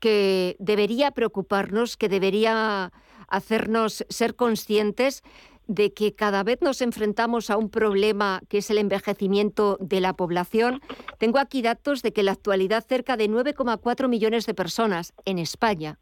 [0.00, 2.92] que debería preocuparnos, que debería
[3.28, 5.22] hacernos ser conscientes
[5.66, 10.12] de que cada vez nos enfrentamos a un problema que es el envejecimiento de la
[10.12, 10.80] población.
[11.18, 15.38] Tengo aquí datos de que en la actualidad cerca de 9,4 millones de personas en
[15.38, 15.98] España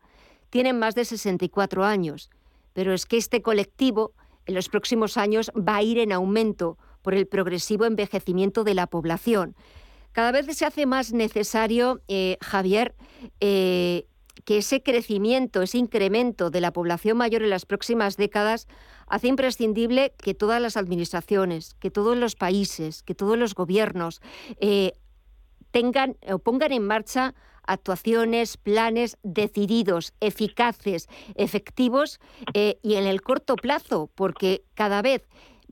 [0.50, 2.30] tienen más de 64 años,
[2.74, 4.12] pero es que este colectivo
[4.46, 8.86] en los próximos años va a ir en aumento por el progresivo envejecimiento de la
[8.86, 9.56] población.
[10.14, 12.94] Cada vez se hace más necesario, eh, Javier,
[13.40, 14.06] eh,
[14.44, 18.68] que ese crecimiento, ese incremento de la población mayor en las próximas décadas
[19.08, 24.22] hace imprescindible que todas las administraciones, que todos los países, que todos los gobiernos
[24.60, 24.92] eh,
[25.72, 27.34] tengan o pongan en marcha
[27.66, 32.20] actuaciones, planes decididos, eficaces, efectivos
[32.54, 35.22] y en el corto plazo, porque cada vez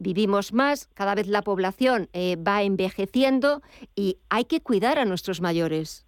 [0.02, 3.62] vivimos más, cada vez la población eh, va envejeciendo
[3.94, 6.06] y hay que cuidar a nuestros mayores.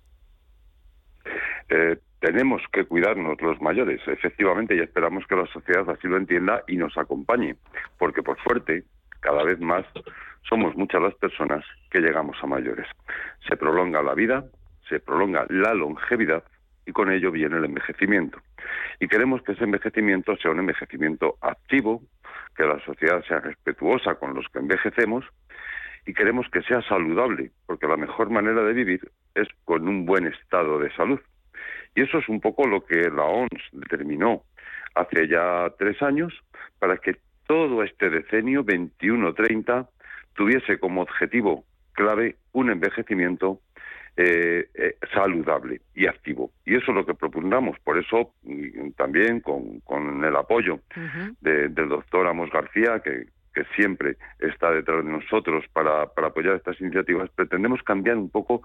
[1.68, 6.62] Eh, tenemos que cuidarnos los mayores, efectivamente, y esperamos que la sociedad así lo entienda
[6.66, 7.56] y nos acompañe,
[7.98, 8.84] porque por suerte,
[9.20, 9.84] cada vez más,
[10.48, 12.86] somos muchas las personas que llegamos a mayores.
[13.48, 14.44] Se prolonga la vida,
[14.88, 16.44] se prolonga la longevidad
[16.86, 18.38] y con ello viene el envejecimiento.
[19.00, 22.02] Y queremos que ese envejecimiento sea un envejecimiento activo,
[22.56, 25.24] que la sociedad sea respetuosa con los que envejecemos
[26.06, 30.26] y queremos que sea saludable, porque la mejor manera de vivir es con un buen
[30.26, 31.20] estado de salud.
[31.94, 34.42] Y eso es un poco lo que la OMS determinó
[34.94, 36.32] hace ya tres años
[36.78, 39.88] para que todo este decenio 21-30
[40.34, 43.60] tuviese como objetivo clave un envejecimiento
[44.16, 46.50] eh, eh, saludable y activo.
[46.64, 47.78] Y eso es lo que propugnamos.
[47.80, 48.32] Por eso,
[48.96, 51.36] también con, con el apoyo uh -huh.
[51.40, 56.54] de, del doctor Amos García, que, que siempre está detrás de nosotros para, para apoyar
[56.56, 58.62] estas iniciativas, pretendemos cambiar un poco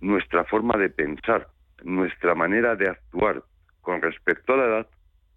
[0.00, 1.48] nuestra forma de pensar,
[1.82, 3.42] nuestra manera de actuar
[3.80, 4.86] con respecto a la edad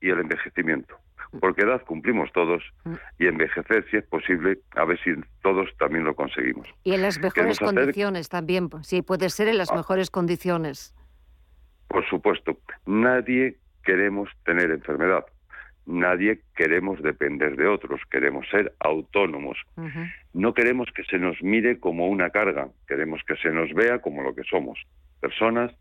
[0.01, 0.95] y el envejecimiento
[1.39, 2.63] porque edad cumplimos todos
[3.19, 5.11] y envejecer, si es posible, a ver si
[5.41, 6.67] todos también lo conseguimos.
[6.83, 8.39] Y en las mejores condiciones hacer...
[8.39, 9.75] también, sí, puede ser en las ah.
[9.75, 10.95] mejores condiciones.
[11.87, 15.25] Por supuesto, nadie queremos tener enfermedad,
[15.85, 19.57] nadie queremos depender de otros, queremos ser autónomos.
[19.75, 20.13] Uh -huh.
[20.33, 24.21] No queremos que se nos mire como una carga, queremos que se nos vea como
[24.21, 24.79] lo que somos,
[25.19, 25.71] personas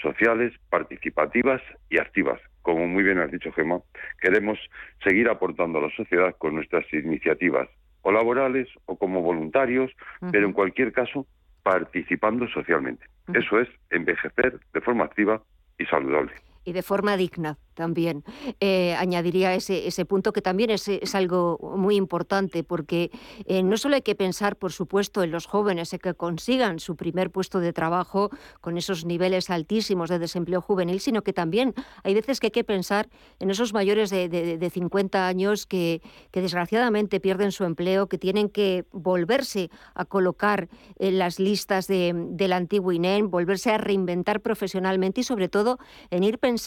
[0.00, 1.60] sociales, participativas
[1.90, 3.80] y activas, como muy bien has dicho, Gemma,
[4.20, 4.58] queremos
[5.02, 7.66] seguir aportando a la sociedad con nuestras iniciativas,
[8.02, 9.90] o laborales o como voluntarios,
[10.20, 10.30] uh -huh.
[10.32, 11.26] pero en cualquier caso
[11.62, 13.06] participando socialmente.
[13.26, 13.42] Uh -huh.
[13.42, 15.40] Eso es envejecer de forma activa
[15.78, 16.32] y saludable.
[16.68, 18.24] Y de forma digna también.
[18.58, 23.12] Eh, añadiría ese, ese, punto que también es, algo muy importante porque
[23.46, 27.30] eh, no solo hay que pensar, por supuesto, en los jóvenes que consigan su primer
[27.30, 32.40] puesto de trabajo con esos niveles altísimos de desempleo juvenil, sino que también hay veces
[32.40, 33.08] que hay que pensar
[33.38, 36.02] en esos mayores de, de, 50 años que,
[36.32, 42.12] que, desgraciadamente pierden su empleo, que tienen que volverse a colocar en las listas de,
[42.12, 45.78] del antiguo INEM, volverse a reinventar profesionalmente y sobre todo
[46.10, 46.57] en ir pensando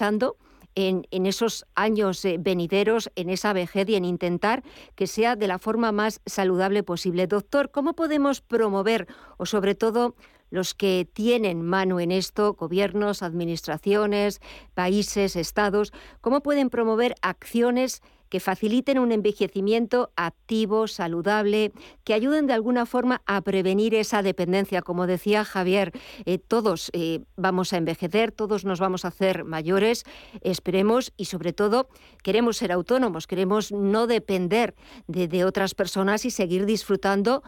[0.75, 4.63] en, esos años eh, venideros, en esa vejez y en intentar
[4.95, 7.27] que sea de la forma más saludable posible.
[7.27, 10.15] Doctor, ¿cómo podemos promover o sobre todo
[10.49, 14.41] los que tienen mano en esto, gobiernos, administraciones,
[14.73, 21.73] países, estados, cómo pueden promover acciones que faciliten un envejecimiento activo, saludable,
[22.05, 24.81] que ayuden de alguna forma a prevenir esa dependencia.
[24.81, 25.91] Como decía Javier,
[26.25, 30.05] eh, todos eh, vamos a envejecer, todos nos vamos a hacer mayores,
[30.39, 31.89] esperemos y sobre todo
[32.23, 34.75] queremos ser autónomos, queremos no depender
[35.07, 37.43] de, otras personas y seguir disfrutando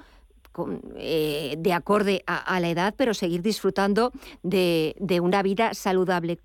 [0.97, 4.11] eh, de acorde a, la edad, pero seguir disfrutando
[4.41, 6.39] de, de una vida saludable.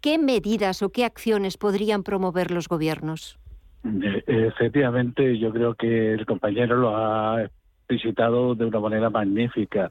[0.00, 3.38] ¿Qué medidas o qué acciones podrían promover los gobiernos?
[3.84, 7.48] Eh, efectivamente, yo creo que el compañero lo ha
[7.88, 9.90] visitado de una manera magnífica.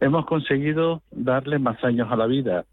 [0.00, 2.64] Hemos conseguido darle más años a la vida,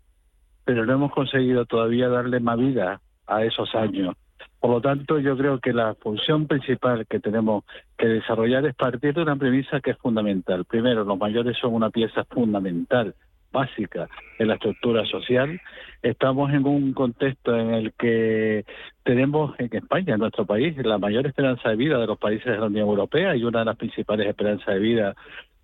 [0.64, 4.16] pero no hemos conseguido todavía darle más vida a esos años.
[4.60, 7.64] Por lo tanto, yo creo que la función principal que tenemos
[7.98, 10.66] que desarrollar es partir de una premisa que es fundamental.
[10.66, 13.14] Primero, los mayores son una pieza fundamental
[13.56, 15.60] básica en la estructura social.
[16.04, 18.66] Estamos en un contexto en el que
[19.04, 22.60] tenemos en España, en nuestro país, la mayor esperanza de vida de los países de
[22.60, 25.16] la Unión Europea y una de las principales esperanzas de vida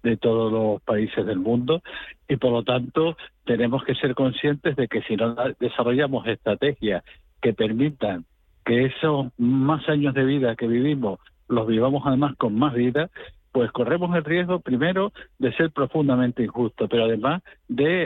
[0.04, 1.84] de todos los países del mundo
[2.28, 7.04] y por lo tanto tenemos que ser conscientes de que si no desarrollamos estrategias
[7.40, 8.26] que permitan
[8.66, 13.12] que esos más años de vida que vivimos los vivamos además con más vida,
[13.52, 18.06] pues corremos el riesgo primero de ser profundamente injusto, pero además de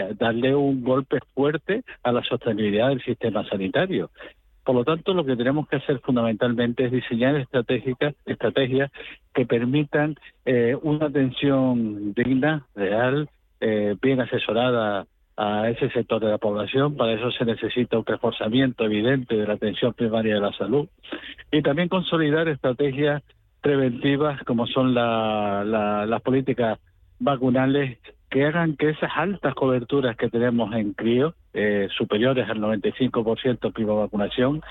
[0.00, 4.10] eh, darle un golpe fuerte a la sostenibilidad del sistema sanitario.
[4.64, 8.90] Por lo tanto, lo que tenemos que hacer fundamentalmente es diseñar estratégicas, estrategias
[9.34, 13.28] que permitan eh, una atención digna, real,
[13.60, 15.06] eh, bien asesorada
[15.36, 16.96] a ese sector de la población.
[16.96, 20.88] Para eso se necesita un reforzamiento evidente de la atención primaria de la salud
[21.50, 23.22] y también consolidar estrategias
[23.60, 26.78] preventivas como son las políticas
[27.18, 27.98] vacunales
[28.30, 33.84] que hagan que esas altas coberturas que tenemos en crío, eh, superiores al 95% de
[33.84, 34.62] vacunación,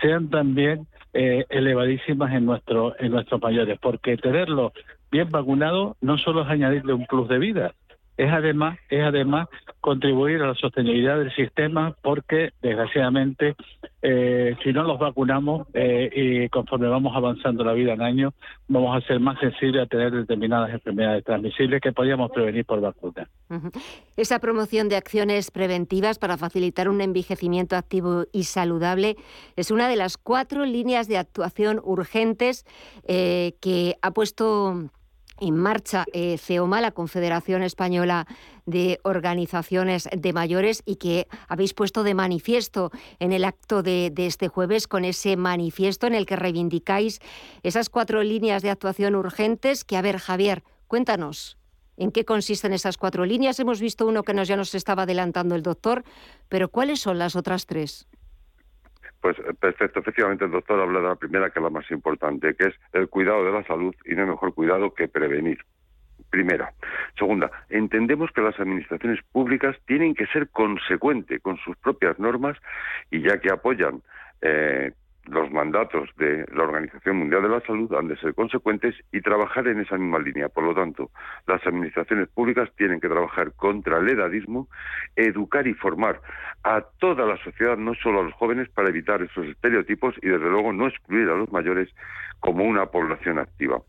[0.00, 4.72] sean también eh, elevadísimas en, nuestro, en nuestros mayores, porque tenerlo
[5.10, 7.74] bien vacunado no solo es añadirle un plus de vida,
[8.16, 9.48] es además, es además
[9.80, 13.56] contribuir a la sostenibilidad del sistema porque desgraciadamente
[14.02, 18.34] eh, si no los vacunamos eh, y conforme vamos avanzando la vida en años
[18.68, 23.28] vamos a ser más sensibles a tener determinadas enfermedades transmisibles que podríamos prevenir por vacuna.
[24.16, 29.16] Esa promoción de acciones preventivas para facilitar un envejecimiento activo y saludable
[29.56, 32.64] es una de las cuatro líneas de actuación urgentes
[33.04, 34.90] eh, que ha puesto
[35.42, 38.26] en marcha eh, CEOMA, la Confederación Española
[38.64, 44.46] de Organizaciones de Mayores, y que habéis puesto de manifiesto en el acto de, este
[44.46, 47.18] jueves con ese manifiesto en el que reivindicáis
[47.64, 51.58] esas cuatro líneas de actuación urgentes que, a ver, Javier, cuéntanos.
[51.96, 53.58] ¿En qué consisten esas cuatro líneas?
[53.58, 56.04] Hemos visto uno que nos, ya nos estaba adelantando el doctor,
[56.48, 58.06] pero ¿cuáles son las otras tres?
[59.22, 62.54] Pues eh, perfecto, efectivamente el doctor habla de la primera, que es la más importante,
[62.56, 65.64] que es el cuidado de la salud y no hay mejor cuidado que prevenir.
[66.28, 66.72] Primera.
[67.16, 72.56] Segunda, entendemos que las administraciones públicas tienen que ser consecuentes con sus propias normas
[73.10, 74.02] y ya que apoyan
[74.40, 74.92] eh,
[75.26, 79.68] los mandatos de la Organización Mundial de la Salud han de ser consecuentes y trabajar
[79.68, 80.48] en esa misma línea.
[80.48, 81.10] Por lo tanto,
[81.46, 84.68] las administraciones públicas tienen que trabajar contra el edadismo,
[85.16, 86.20] educar y formar
[86.64, 90.50] a toda la sociedad, no solo a los jóvenes, para evitar esos estereotipos y, desde
[90.50, 91.88] luego, no excluir a los mayores
[92.40, 93.80] como una población activa.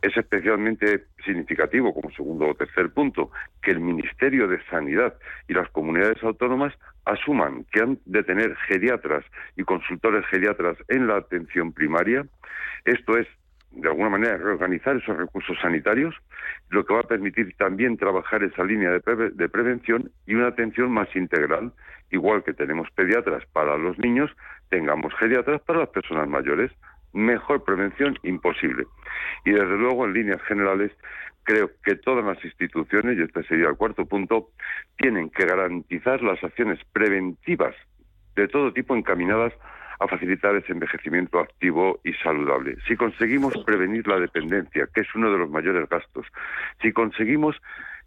[0.00, 3.32] Es especialmente significativo, como segundo o tercer punto,
[3.62, 5.14] que el Ministerio de Sanidad
[5.48, 6.72] y las comunidades autónomas
[7.04, 9.24] asuman que han de tener geriatras
[9.56, 12.24] y consultores geriatras en la atención primaria.
[12.84, 13.26] Esto es,
[13.72, 16.14] de alguna manera, reorganizar esos recursos sanitarios,
[16.70, 20.92] lo que va a permitir también trabajar esa línea de, de prevención y una atención
[20.92, 21.72] más integral.
[22.10, 24.30] Igual que tenemos pediatras para los niños,
[24.70, 26.70] tengamos geriatras para las personas mayores
[27.12, 28.86] mejor prevención imposible.
[29.44, 30.92] Y desde luego, en líneas generales,
[31.44, 34.50] creo que todas las instituciones, y este sería el cuarto punto,
[34.96, 37.74] tienen que garantizar las acciones preventivas
[38.36, 39.52] de todo tipo encaminadas
[40.00, 42.76] a facilitar ese envejecimiento activo y saludable.
[42.86, 46.26] Si conseguimos prevenir la dependencia, que es uno de los mayores gastos,
[46.80, 47.56] si conseguimos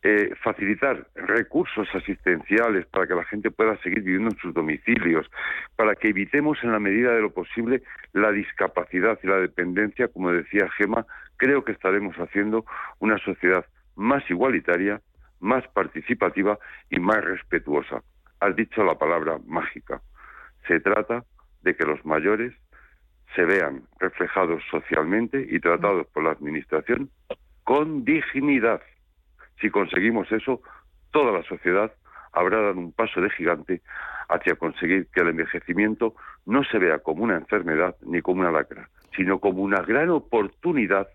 [0.03, 5.29] eh, facilitar recursos asistenciales para que la gente pueda seguir viviendo en sus domicilios,
[5.75, 7.83] para que evitemos en la medida de lo posible
[8.13, 11.05] la discapacidad y la dependencia, como decía Gema,
[11.37, 12.65] creo que estaremos haciendo
[12.99, 15.01] una sociedad más igualitaria,
[15.39, 16.57] más participativa
[16.89, 18.01] y más respetuosa.
[18.39, 20.01] Has dicho la palabra mágica.
[20.67, 21.23] Se trata
[21.61, 22.53] de que los mayores
[23.35, 27.09] se vean reflejados socialmente y tratados por la Administración
[27.63, 28.81] con dignidad.
[29.61, 30.61] Si conseguimos eso,
[31.11, 31.91] toda la sociedad
[32.33, 33.81] habrá dado un paso de gigante
[34.29, 38.89] hacia conseguir que el envejecimiento no se vea como una enfermedad ni como una lacra,
[39.15, 41.07] sino como una gran oportunidad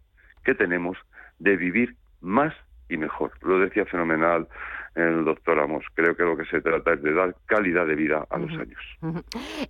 [0.45, 0.97] que tenemos
[1.39, 2.55] de vivir más
[2.89, 3.33] y mejor.
[3.43, 4.47] Lo decía fenomenal
[4.95, 5.85] el doctor Amos.
[5.95, 8.81] Creo que lo que se trata es de dar calidad de vida a los años.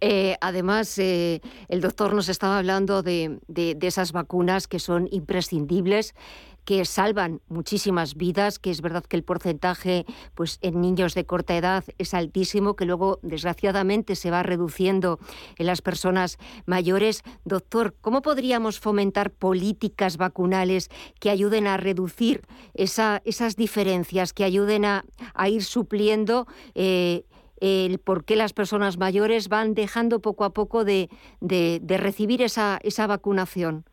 [0.01, 6.15] Eh, además, eh, el doctor nos estaba hablando de, de, esas vacunas que son imprescindibles
[6.67, 10.05] que salvan muchísimas vidas, que es verdad que el porcentaje
[10.35, 15.21] pues, en niños de corta edad es altísimo, que luego desgraciadamente se va reduciendo
[15.59, 17.23] en las personas mayores.
[17.45, 20.91] Doctor, ¿cómo podríamos fomentar políticas vacunales
[21.21, 22.43] que ayuden a reducir
[22.75, 25.05] esa, esas diferencias, que ayuden a,
[25.49, 27.25] ir supliendo eh,
[27.61, 31.11] el por qué las personas mayores van dejando poco a poco de,
[31.41, 33.85] de, de recibir esa, esa vacunación?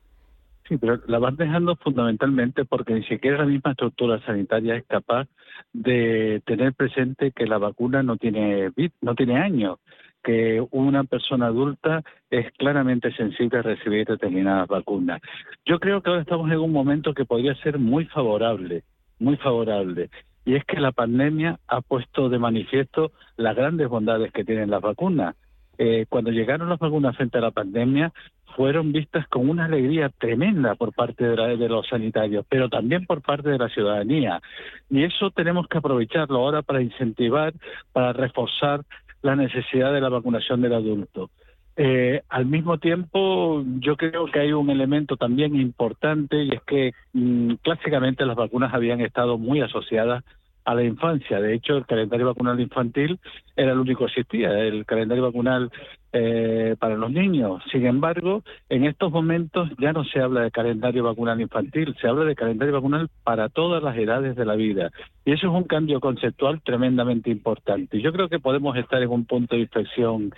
[0.68, 5.28] Sí, pero la van dejando fundamentalmente porque ni siquiera la misma estructura sanitaria es capaz
[5.74, 9.80] de tener presente que la vacuna no tiene no tiene años,
[10.24, 15.22] que una persona adulta es claramente sensible a recibir determinadas vacunas.
[15.66, 18.84] Yo creo que ahora estamos en un momento que podría ser muy favorable,
[19.20, 20.10] muy favorable,
[20.46, 24.82] y es que la pandemia ha puesto de manifiesto las grandes bondades que tienen las
[24.82, 25.36] vacunas.
[25.78, 28.14] Eh, cuando llegaron las vacunas frente a la pandemia,
[28.56, 33.50] fueron vistas con una alegría tremenda por parte de, los sanitarios, pero también por parte
[33.50, 34.42] de la ciudadanía.
[34.90, 37.54] Y eso tenemos que aprovecharlo ahora para incentivar,
[37.92, 38.82] para reforzar
[39.22, 41.30] la necesidad de la vacunación del adulto.
[41.76, 46.92] Eh, al mismo tiempo, yo creo que hay un elemento también importante y es que
[47.14, 50.24] mm, clásicamente las vacunas habían estado muy asociadas
[50.66, 51.40] a la infancia.
[51.40, 53.20] De hecho, el calendario vacunal infantil
[53.56, 55.72] era el único que existía, el calendario vacunal
[56.12, 57.64] eh, para los niños.
[57.72, 62.26] Sin embargo, en estos momentos ya no se habla de calendario vacunal infantil, se habla
[62.26, 64.92] de calendario vacunal para todas las edades de la vida.
[65.26, 68.00] Y eso es un cambio conceptual tremendamente importante.
[68.02, 70.32] Yo creo que podemos estar en un punto de inflexión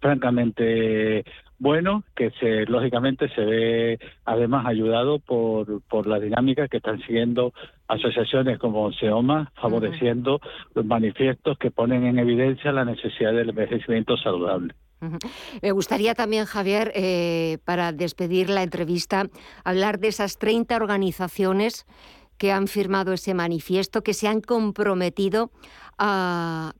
[0.00, 1.24] francamente
[1.62, 7.54] bueno, que se lógicamente se ve además ayudado por, por la dinámica que están siguiendo
[7.92, 10.40] asociaciones como SEOMA, favoreciendo
[10.74, 14.74] los manifiestos que ponen en evidencia la necesidad del envejecimiento saludable.
[15.60, 19.26] Me gustaría también, Javier, eh, para despedir la entrevista,
[19.64, 21.86] hablar de esas 30 organizaciones
[22.38, 25.50] que han firmado ese manifiesto, que se han comprometido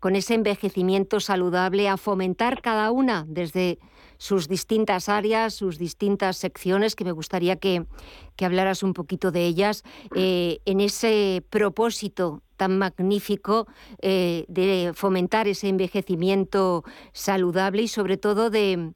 [0.00, 3.78] con ese envejecimiento saludable, a fomentar cada una desde
[4.22, 7.86] sus distintas áreas, sus distintas secciones, que me gustaría que,
[8.40, 9.82] hablaras un poquito de ellas,
[10.14, 13.66] eh, en ese propósito tan magnífico
[14.00, 18.92] eh, de fomentar ese envejecimiento saludable y sobre todo de,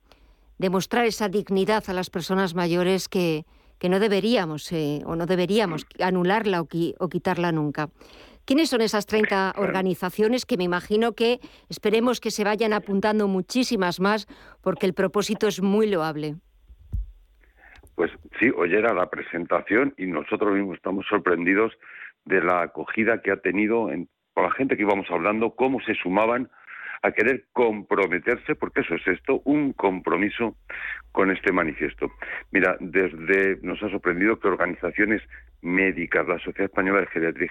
[0.58, 3.46] demostrar esa dignidad a las personas mayores que,
[3.80, 7.90] que no deberíamos eh, o no deberíamos anularla o, quitarla nunca.
[8.46, 13.98] ¿Quiénes son esas 30 organizaciones que me imagino que esperemos que se vayan apuntando muchísimas
[13.98, 14.28] más
[14.62, 16.36] porque el propósito es muy loable?
[17.96, 21.72] Pues sí, hoy era la presentación y nosotros mismos estamos sorprendidos
[22.24, 25.94] de la acogida que ha tenido en, por la gente que íbamos hablando, cómo se
[25.94, 26.48] sumaban
[27.06, 30.56] a querer comprometerse, porque eso es esto, un compromiso
[31.12, 32.10] con este manifiesto.
[32.50, 35.22] Mira, desde nos ha sorprendido que organizaciones
[35.62, 37.50] médicas, la Sociedad Española de Geriatría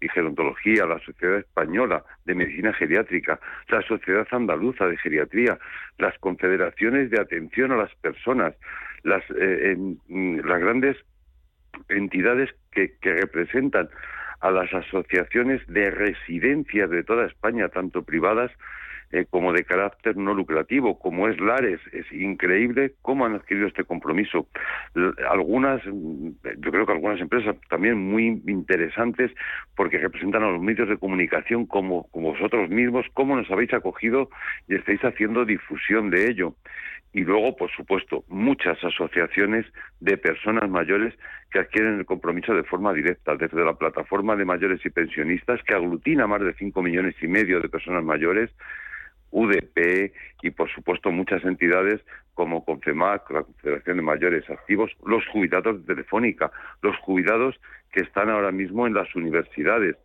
[0.00, 3.38] y Gerontología, la Sociedad Española de Medicina Geriátrica,
[3.68, 5.56] la Sociedad Andaluza de Geriatría,
[5.98, 8.54] las confederaciones de atención a las personas,
[9.04, 9.76] las, eh,
[10.08, 10.96] las grandes
[11.88, 13.88] entidades que, que representan
[14.40, 18.50] a las asociaciones de residencias de toda España, tanto privadas
[19.12, 21.80] eh, como de carácter no lucrativo, como es Lares.
[21.92, 24.48] Es increíble cómo han adquirido este compromiso.
[25.30, 29.30] Algunas, yo creo que algunas empresas también muy interesantes
[29.76, 34.28] porque representan a los medios de comunicación como, como vosotros mismos, cómo nos habéis acogido
[34.68, 36.54] y estáis haciendo difusión de ello.
[37.12, 39.64] Y luego, por supuesto, muchas asociaciones
[40.00, 41.14] de personas mayores
[41.50, 45.74] que adquieren el compromiso de forma directa, desde la plataforma de mayores y pensionistas, que
[45.74, 48.50] aglutina más de 5 millones y medio de personas mayores,
[49.30, 50.12] UDP
[50.42, 52.00] y, por supuesto, muchas entidades
[52.34, 56.50] como Confemac, la Confederación de Mayores Activos, los jubilados de Telefónica,
[56.82, 57.58] los jubilados
[57.92, 59.96] que están ahora mismo en las universidades,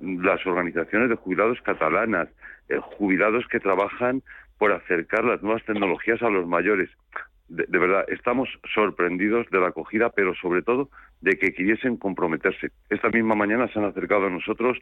[0.00, 2.28] las organizaciones de jubilados catalanas,
[2.68, 4.22] eh, jubilados que trabajan
[4.58, 6.90] por acercar las nuevas tecnologías a los mayores.
[7.48, 10.90] De, verdad, estamos sorprendidos de la acogida, pero sobre todo
[11.22, 12.70] de que quisiesen comprometerse.
[12.90, 14.78] Esta misma mañana se han acercado a nosotros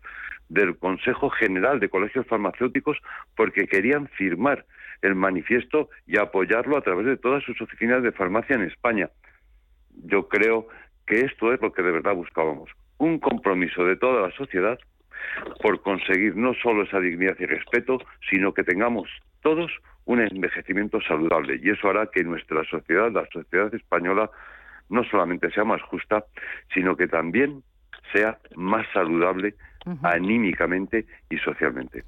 [0.49, 2.99] del Consejo General de Colegios Farmacéuticos
[3.37, 4.67] porque querían firmar
[5.03, 9.11] el manifiesto y apoyarlo a través de todas sus oficinas de farmacia en España.
[10.05, 10.67] Yo creo
[11.07, 14.79] que esto es lo que de verdad buscábamos, un compromiso de toda la sociedad
[15.63, 17.99] por conseguir no solo esa dignidad y respeto,
[18.31, 19.09] sino que tengamos
[19.47, 19.71] todos
[20.07, 21.61] un envejecimiento saludable.
[21.63, 24.29] Y eso hará que nuestra sociedad, la sociedad española,
[24.89, 26.25] no solamente sea más justa,
[26.75, 27.63] sino que también
[28.13, 29.55] sea más saludable
[30.03, 32.03] anímicamente y socialmente.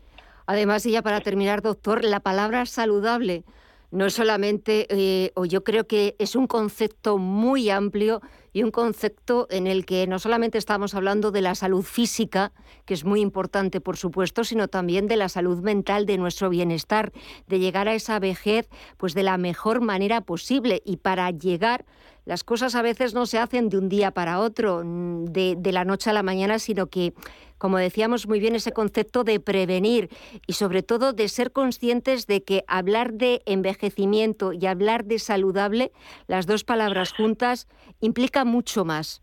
[0.47, 3.45] Además, y ya para terminar, doctor, la palabra saludable
[3.93, 8.21] no es solamente, eh, o yo creo que es un concepto muy amplio
[8.59, 12.51] y un concepto en el que no solamente estamos hablando de la salud física,
[12.87, 17.13] que es muy importante, por supuesto, sino también de la salud mental, de nuestro bienestar,
[17.47, 20.83] de llegar a esa vejez pues de la mejor manera posible.
[20.85, 21.85] Y para llegar,
[22.25, 25.71] las cosas a veces no se hacen de un día para otro, mm, de, de
[25.71, 27.15] la noche a la mañana, sino que
[27.59, 30.09] como decíamos muy bien, ese concepto de prevenir
[30.47, 35.93] y sobre todo de ser conscientes de que hablar de envejecimiento y hablar de saludable,
[36.29, 37.67] las dos palabras juntas,
[38.01, 39.23] implica mucho más.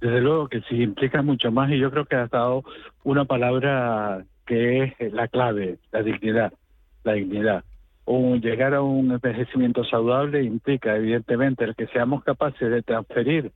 [0.00, 2.64] Desde luego que sí, implica mucho más y yo creo que has dado
[3.04, 6.52] una palabra que es la clave, la dignidad,
[7.04, 7.64] la dignidad.
[8.06, 13.50] Un, llegar a un envejecimiento saludable implica, evidentemente, el que seamos capaces de transferir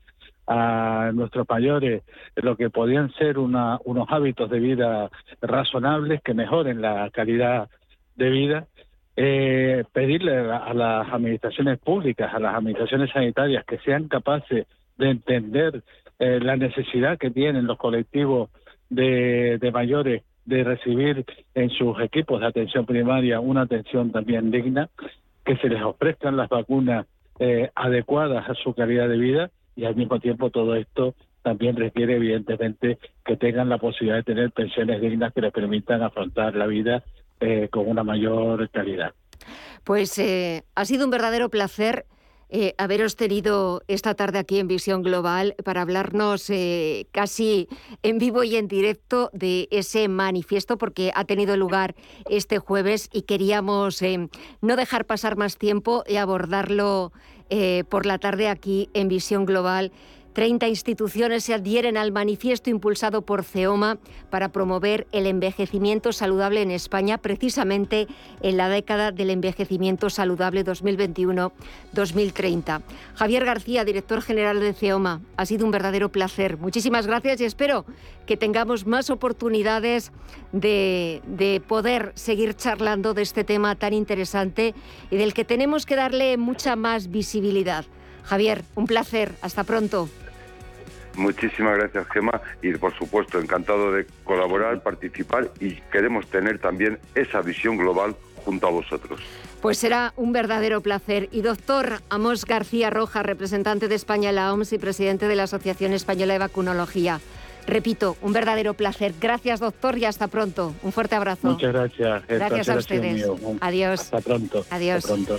[0.46, 2.02] a nuestros mayores
[2.36, 5.10] lo que podían ser una, unos hábitos de vida
[5.42, 7.68] razonables que mejoren la calidad
[8.16, 8.66] de vida,
[9.20, 15.82] eh, pedirle a, las administraciones públicas, a las administraciones sanitarias que sean capaces de entender
[16.20, 18.48] eh, la necesidad que tienen los colectivos
[18.88, 21.24] de, mayores de recibir
[21.56, 24.88] en sus equipos de atención primaria una atención también digna,
[25.44, 27.04] que se les ofrezcan las vacunas
[27.40, 32.14] eh, adecuadas a su calidad de vida y al mismo tiempo todo esto también requiere
[32.14, 37.02] evidentemente que tengan la posibilidad de tener pensiones dignas que les permitan afrontar la vida
[37.40, 39.14] eh, con una mayor calidad.
[39.84, 42.06] Pues eh, ha sido un verdadero placer.
[42.50, 46.50] Eh, haberos tenido esta tarde aquí en Visión Global para hablarnos
[47.12, 47.68] casi
[48.02, 51.94] en vivo y en directo de ese manifiesto, porque ha tenido lugar
[52.30, 54.02] este jueves y queríamos
[54.62, 57.12] no dejar pasar más tiempo y abordarlo
[57.90, 59.92] por la tarde aquí en Visión Global.
[60.38, 63.98] 30 instituciones se adhieren al manifiesto impulsado por CEOMA
[64.30, 68.06] para promover el envejecimiento saludable en España, precisamente
[68.40, 72.82] en la década del envejecimiento saludable 2021-2030.
[73.16, 76.56] Javier García, director general de CEOMA, ha sido un verdadero placer.
[76.56, 77.84] Muchísimas gracias y espero
[78.24, 80.12] que tengamos más oportunidades
[80.52, 84.76] de, de poder seguir charlando de este tema tan interesante
[85.10, 87.86] y del que tenemos que darle mucha más visibilidad.
[88.22, 89.34] Javier, un placer.
[89.42, 90.08] Hasta pronto.
[91.18, 97.40] Muchísimas gracias, Gemma, y por supuesto, encantado de colaborar, participar y queremos tener también esa
[97.40, 98.14] visión global
[98.44, 99.20] junto a vosotros.
[99.60, 101.28] Pues será un verdadero placer.
[101.32, 105.42] Y doctor Amos García Roja, representante de España en la OMS y presidente de la
[105.42, 107.20] Asociación Española de Vacunología.
[107.66, 109.12] Repito, un verdadero placer.
[109.20, 110.72] Gracias, doctor, y hasta pronto.
[110.82, 111.48] Un fuerte abrazo.
[111.48, 112.26] Muchas gracias.
[112.28, 113.26] Gracias a ustedes.
[113.60, 114.00] Adiós.
[114.00, 114.64] Hasta pronto.
[114.70, 115.04] Adiós.
[115.04, 115.38] Hasta pronto.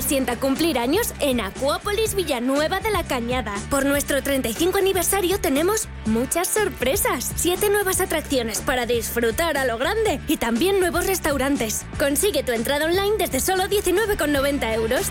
[0.00, 3.54] Sienta cumplir años en Acuópolis Villanueva de la Cañada.
[3.70, 7.32] Por nuestro 35 aniversario tenemos muchas sorpresas.
[7.36, 11.84] Siete nuevas atracciones para disfrutar a lo grande y también nuevos restaurantes.
[11.98, 15.10] Consigue tu entrada online desde solo 19,90 euros.